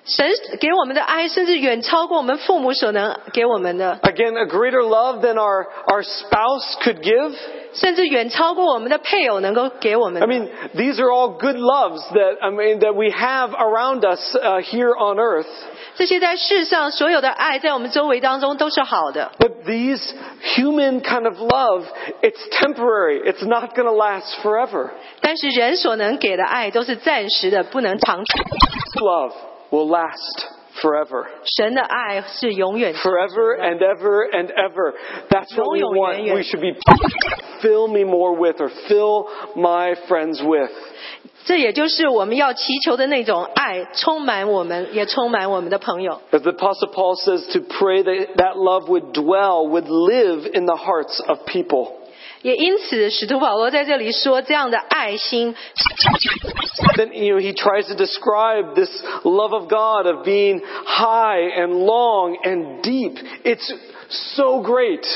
[0.04, 0.30] 神
[0.60, 7.34] 给我们的爱，甚至远超过我们父母所能给我们的， Again, a greater love than our, our spouse could give.
[7.72, 10.32] 甚至远超过我们的配偶能够给我们 I 的。
[10.32, 14.60] mean, these are all good loves that, I mean, that we have around us uh,
[14.60, 15.46] here on earth.
[15.96, 19.32] 这些在世上所有的爱，在我们周围当中都是好的。
[19.38, 20.02] But these
[20.56, 21.84] human kind of love,
[22.20, 23.22] it's temporary.
[23.24, 24.90] It's not going to last forever.
[25.20, 28.44] 但是人所能给的爱都是暂时的，不能长存。
[29.02, 29.32] Love
[29.70, 30.46] will last
[30.80, 31.26] forever.
[31.56, 34.94] 神的爱是永远长存 Forever 的 and ever and ever.
[35.28, 36.14] That's what we 永永 want.
[36.16, 36.36] 远远。
[36.36, 36.74] We should be
[37.60, 40.70] fill me more with or fill my friends with.
[41.46, 46.20] 这也就是我们要祈求的那种爱，充满我们，也充满我们的朋友。
[46.32, 50.64] As the apostle Paul says to pray that that love would dwell, would live in
[50.64, 51.92] the hearts of people.
[52.42, 55.54] 也因此，使徒保罗在这里说，这样的爱心
[56.96, 58.90] Then, you know, he tries to describe this
[59.24, 63.16] love of God of being high and long and deep.
[63.44, 63.72] It's
[64.08, 65.06] so great.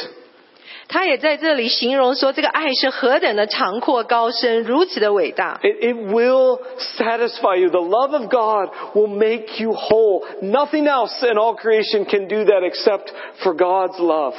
[0.89, 5.61] 他也在这里形容说，这个爱是何等的长阔高深，如此的伟大。
[5.63, 6.61] It, it will
[6.97, 7.69] satisfy you.
[7.69, 10.25] The love of God will make you whole.
[10.41, 13.13] Nothing else in all creation can do that except
[13.43, 14.35] for God's love.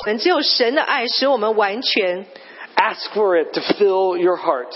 [0.00, 2.26] 我们只有神的爱使我们完全。
[2.76, 4.68] Ask for it to fill your heart.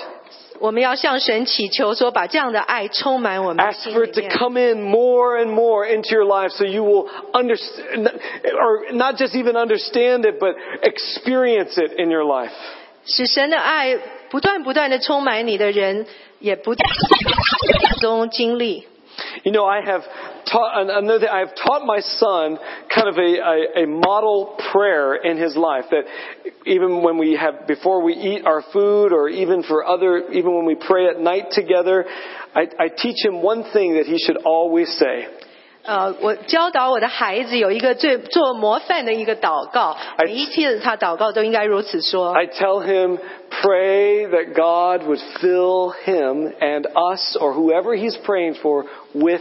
[0.58, 4.30] 我们要向神祈求说，把这样的爱充满我们的 Ask 心 for 里 it to 面。
[4.30, 8.08] come in more and more into your life so you will understand,
[8.44, 12.52] or not just even understand it, but experience it in your life.
[13.06, 16.06] 使神的爱不断不断的充满你的人，
[16.38, 16.86] 也不断
[18.00, 18.86] 中经历。
[19.43, 20.01] You know, I have
[20.51, 21.29] taught another.
[21.29, 22.57] I have taught my son
[22.93, 26.03] kind of a, a, a model prayer in his life that
[26.65, 30.65] even when we have before we eat our food, or even for other, even when
[30.65, 32.05] we pray at night together,
[32.53, 35.27] I, I teach him one thing that he should always say.
[35.84, 42.32] 呃，我教导我的孩子有一个最做模范的一个祷告，每一次他祷告都应该如此说。
[42.34, 43.18] I tell him,
[43.62, 48.84] pray that God would fill him and us or whoever he's praying for
[49.14, 49.40] with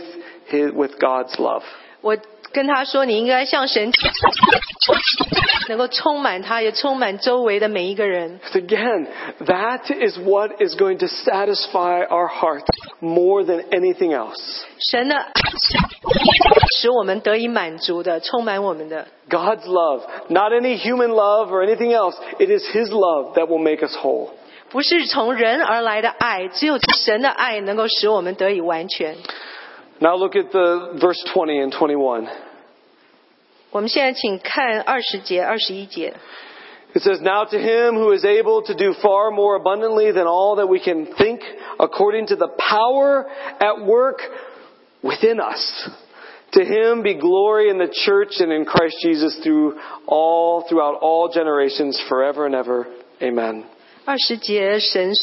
[0.50, 1.64] his, with God's love.
[2.02, 2.18] 我
[2.54, 3.92] 跟他说，你应该向神
[5.68, 8.40] 能够充满他，也充满周围的每一个人。
[8.40, 9.08] Because again,
[9.46, 12.66] that is what is going to satisfy our hearts
[13.04, 14.36] more than anything else.
[14.92, 15.32] 神的爱
[16.80, 19.08] 使我们得以满足的，充满我们的。
[19.30, 22.16] God's love, not any human love or anything else.
[22.40, 24.30] It is His love that will make us whole.
[24.70, 29.16] 不是从人而来的爱，只有神的爱能够使我们得以完全。
[30.00, 32.28] Now look at the verse 20 and 21.
[33.72, 36.14] 我们现在请看二十节、二十一节。
[36.92, 40.56] It says, Now to him who is able to do far more abundantly than all
[40.56, 41.42] that we can think,
[41.80, 43.26] according to the power
[43.60, 44.22] at work
[45.02, 45.90] within us.
[46.54, 49.78] To him be glory in the church and in Christ Jesus through
[50.08, 52.88] all, throughout all generations, forever and ever.
[53.22, 53.64] Amen.
[54.06, 55.14] 二十节，神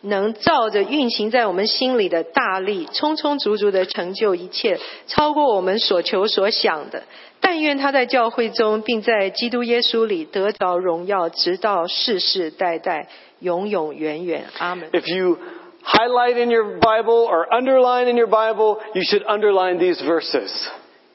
[0.00, 7.04] 能照着运行在我们心里的大力，充充足足的成就一切，超过我们所求所想的。
[7.40, 13.08] 但愿他在教会中，并在基督耶稣里得着荣耀，直到世世代代，
[13.38, 14.46] 永永远远。
[14.58, 14.90] 阿门。
[14.90, 15.38] If you
[15.87, 20.51] highlight in your Bible or underline in your Bible, you should underline these verses.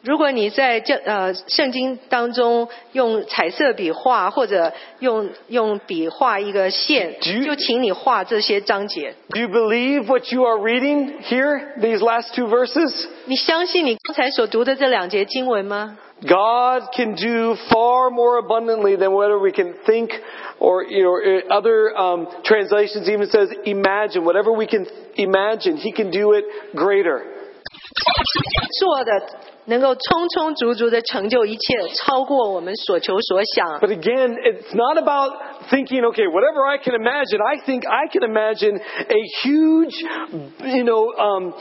[0.03, 9.15] 如果你在这呃圣经当中用彩色笔画，或者用用笔画一个线， Do you- 就请你画这些章节。
[9.29, 13.07] Do you believe what you are reading here, these last two verses?
[13.25, 15.97] 你相信你刚才所读的这两节经文吗？
[16.21, 20.11] God can do far more abundantly than whatever we can think,
[20.59, 24.23] or you know, eh, other um, translations even says imagine.
[24.23, 27.21] Whatever we can imagine, He can do it greater.
[28.79, 29.21] 做的
[29.66, 33.80] 能够充充足足的成就一切，超过我们所求所想。
[33.80, 35.34] But again, it's not about
[35.69, 37.39] thinking, okay, whatever I can imagine.
[37.41, 39.95] I think I can imagine a huge,
[40.63, 41.53] you know, um,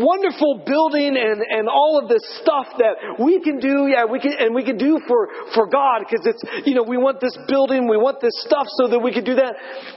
[0.00, 4.32] wonderful building and, and all of this stuff that we can do, yeah, we can,
[4.38, 7.88] and we can do for, for God because it's, you know, we want this building,
[7.88, 9.54] we want this stuff so that we can do that.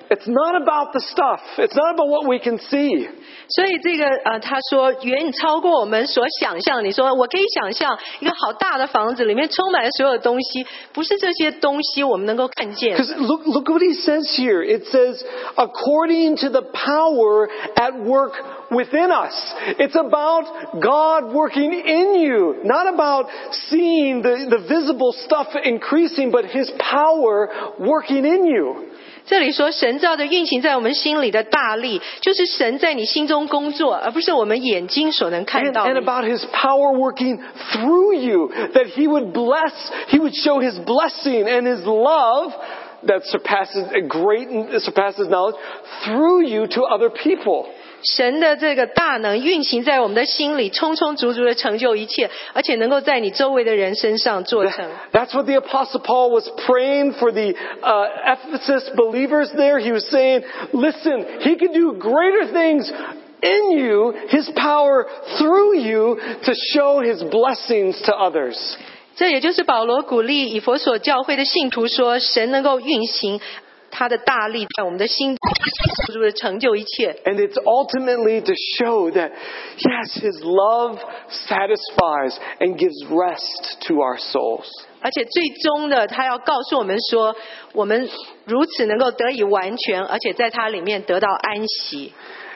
[0.09, 1.39] It's not about the stuff.
[1.57, 3.07] It's not about what we can see.
[3.47, 6.83] 所以这个呃，他说远超过我们所想象。
[6.83, 12.97] 你说我可以想象一个好大的房子，里面充满了所有东西，不是这些东西我们能够看见。
[12.97, 14.61] Because look, look what he says here.
[14.61, 15.23] It says,
[15.57, 18.33] according to the power at work
[18.71, 19.33] within us.
[19.79, 23.25] It's about God working in you, not about
[23.69, 28.75] seeing the, the visible stuff increasing, but his power working in you.
[29.27, 36.01] 这里说神造的运行在我们心里的大力，就是神在你心中工作，而不是我们眼睛所能看 And, 到 and 的。
[36.01, 37.41] about his power working
[37.71, 39.73] through you, that he would bless,
[40.09, 42.53] he would show his blessing and his love
[43.07, 44.47] that surpasses great
[44.81, 45.55] surpasses knowledge
[46.03, 47.67] through you to other people.
[48.03, 54.85] 神的这个大能运行在我们的心里，充充足足的成就一切，而且能够在你周围的人身上做成。
[55.11, 59.79] That's what the apostle Paul was praying for the uh, Ephesus believers there.
[59.79, 62.91] He was saying, listen, he can do greater things
[63.41, 65.07] in you, his power
[65.39, 68.77] through you to show his blessings to others.
[69.16, 73.40] 这也就是保罗鼓励以佛所教会的信徒说，神能够运行
[73.90, 75.36] 他的大力在我们的心
[76.12, 77.16] 是不是成就一切。
[77.24, 79.32] And it's ultimately to show that,
[79.78, 80.98] yes, his love
[81.30, 84.66] satisfies and gives rest to our souls.
[85.02, 87.34] 而且最终的，他要告诉我们说，
[87.72, 88.08] 我们
[88.44, 92.12] 如此能够得以完全，而且在他里面得到安息。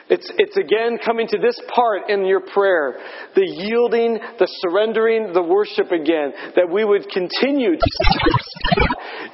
[0.08, 2.98] It's, it's again coming to this part in your prayer,
[3.36, 7.78] the yielding, the surrendering, the worship again, that we would continue.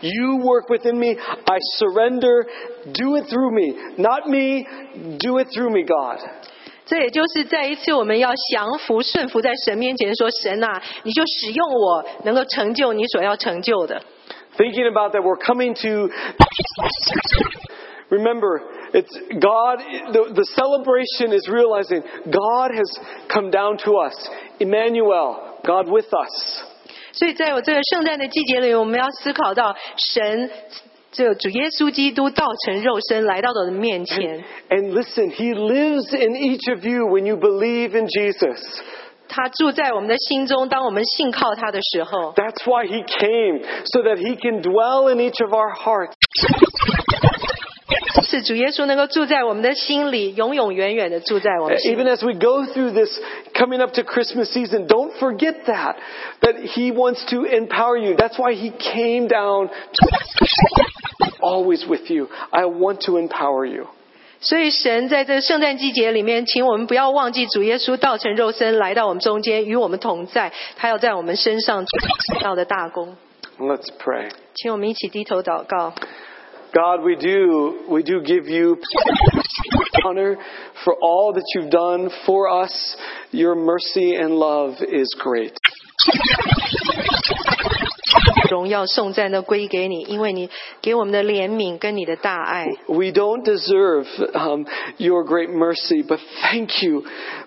[0.03, 2.47] You work within me, I surrender,
[2.93, 3.75] do it through me.
[3.97, 4.67] Not me,
[5.19, 6.21] do it through me, God.
[6.85, 14.01] 这也就是再一次我们要降服、顺服在神面前，说神啊，你就使用我，能够成就你所要成就的。
[14.57, 16.11] Thinking about that, we're coming to.
[18.09, 18.63] Remember,
[18.93, 19.79] it's God,
[20.13, 22.99] the, the celebration is realizing God has
[23.29, 24.15] come down to us.
[24.59, 26.65] Emmanuel, God with us.
[27.13, 30.51] 所以，在我这个圣诞的季节里，我们要思考到神
[31.11, 38.61] 这个主耶稣基督道成肉身来到我的面前， And listen, He lives in each of you when you believe in Jesus.
[39.29, 40.69] 他住在我们的心中。
[40.69, 46.15] 当我们信靠他的时候， That's why He came, so that He can dwell in each of our hearts.
[48.31, 51.97] 是主耶稣能够住在我们的心里，永永远远的住在我们心里。
[51.97, 53.11] Even as we go through this
[53.55, 55.97] coming up to Christmas season, don't forget that.
[56.41, 58.17] That He wants to empower you.
[58.17, 60.09] That's why He came down to
[61.41, 62.29] always with you.
[62.51, 63.87] I want to empower you.
[64.39, 73.17] 所以神在这个圣诞季节里面，请我们不要忘记主耶稣道成肉身来到我们中间，与我们同在，他要在我们身上做到的大功。
[73.59, 74.29] Let's pray.
[74.55, 75.95] 请我们一起低头祷告。
[76.75, 78.77] God, we do, we do give you
[80.05, 80.37] honor
[80.85, 82.97] for all that you've done for us.
[83.31, 85.53] Your mercy and love is great.
[88.51, 90.49] 荣耀颂赞都归给你，因为你
[90.81, 92.67] 给我们的怜悯跟你的大爱。
[92.87, 94.67] We don't deserve um,
[94.99, 97.05] your great mercy, but thank you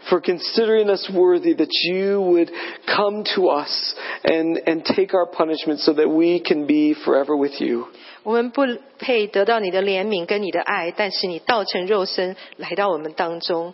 [0.10, 2.52] for considering us worthy that you would
[2.86, 7.62] come to us and, and take our punishment so that we can be forever with
[7.62, 7.88] you.
[8.24, 8.64] 我们不
[8.98, 13.74] 配得到你的怜悯跟你的爱，但是你道成肉身来到我们当中。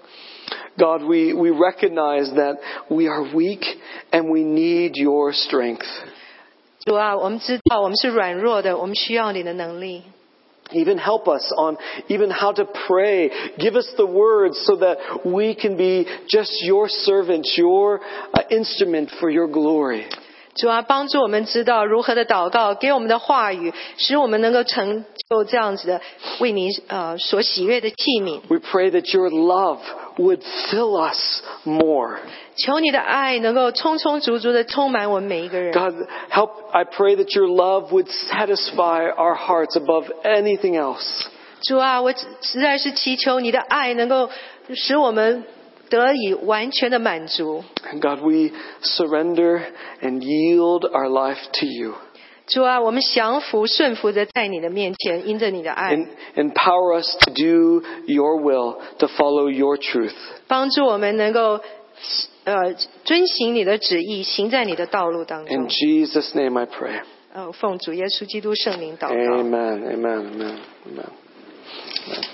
[0.78, 2.58] God, we, we recognize that
[2.89, 3.64] we are weak
[4.12, 5.86] and we need your strength.
[6.86, 10.04] 主啊，我们知道我们是软弱的，我们需要你的能力。
[10.72, 11.78] Even help us on
[12.08, 13.30] even how to pray.
[13.60, 18.02] Give us the words so that we can be just your servants, your
[18.34, 20.06] uh, instrument for your glory.
[20.56, 26.00] 主啊，帮助我们知道如何的祷告，给我们的话语，使我们能够成就这样子的
[26.39, 28.39] 为你呃所喜悦的器皿。
[28.48, 29.80] We pray that your love
[30.18, 30.39] would
[30.72, 32.20] fill us more.
[32.56, 35.74] 求你的爱能够充充足足的充满我们每一个人。
[35.74, 35.93] God,
[36.32, 41.26] help, I pray that your love would satisfy our hearts above anything else.
[41.64, 44.30] 主啊，我实在是祈求你的爱能够
[44.74, 45.43] 使我们
[45.89, 47.64] 得以完全的满足。
[47.91, 49.62] And God, we surrender
[50.02, 51.93] and yield our life to you.
[52.48, 60.14] 主啊，我们降服顺服的在你的面前，因着你的爱， And empower us to do your will, to follow your truth.
[60.48, 61.60] 帮助我们能够
[62.43, 65.70] 呃遵行你的旨意，行在你的道路当 In 中。
[65.70, 67.02] Jesus' name I pray.
[67.34, 69.16] 呃，奉主耶稣基督圣名祷告。
[69.16, 72.26] Amen, amen, amen, amen.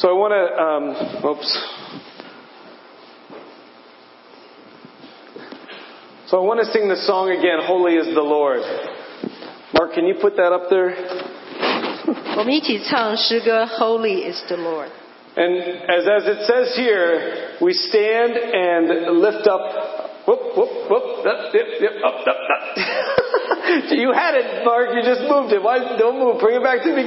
[0.00, 1.48] So I want to, um, oops.
[6.28, 8.60] So I want to sing the song again, Holy is the Lord.
[9.72, 10.94] Mark, can you put that up there?
[12.36, 14.88] 我们一起唱诗歌，Holy is the Lord。
[15.36, 15.58] And
[15.88, 19.60] as, as it says here, we stand and lift up.
[20.26, 21.26] Whoop, whoop, whoop.
[21.26, 22.76] Up, yep, yep, up, up, up.
[23.92, 24.94] you had it, Mark.
[24.94, 25.62] You just moved it.
[25.62, 25.96] Why?
[25.98, 26.40] Don't move.
[26.40, 26.94] Bring it back to the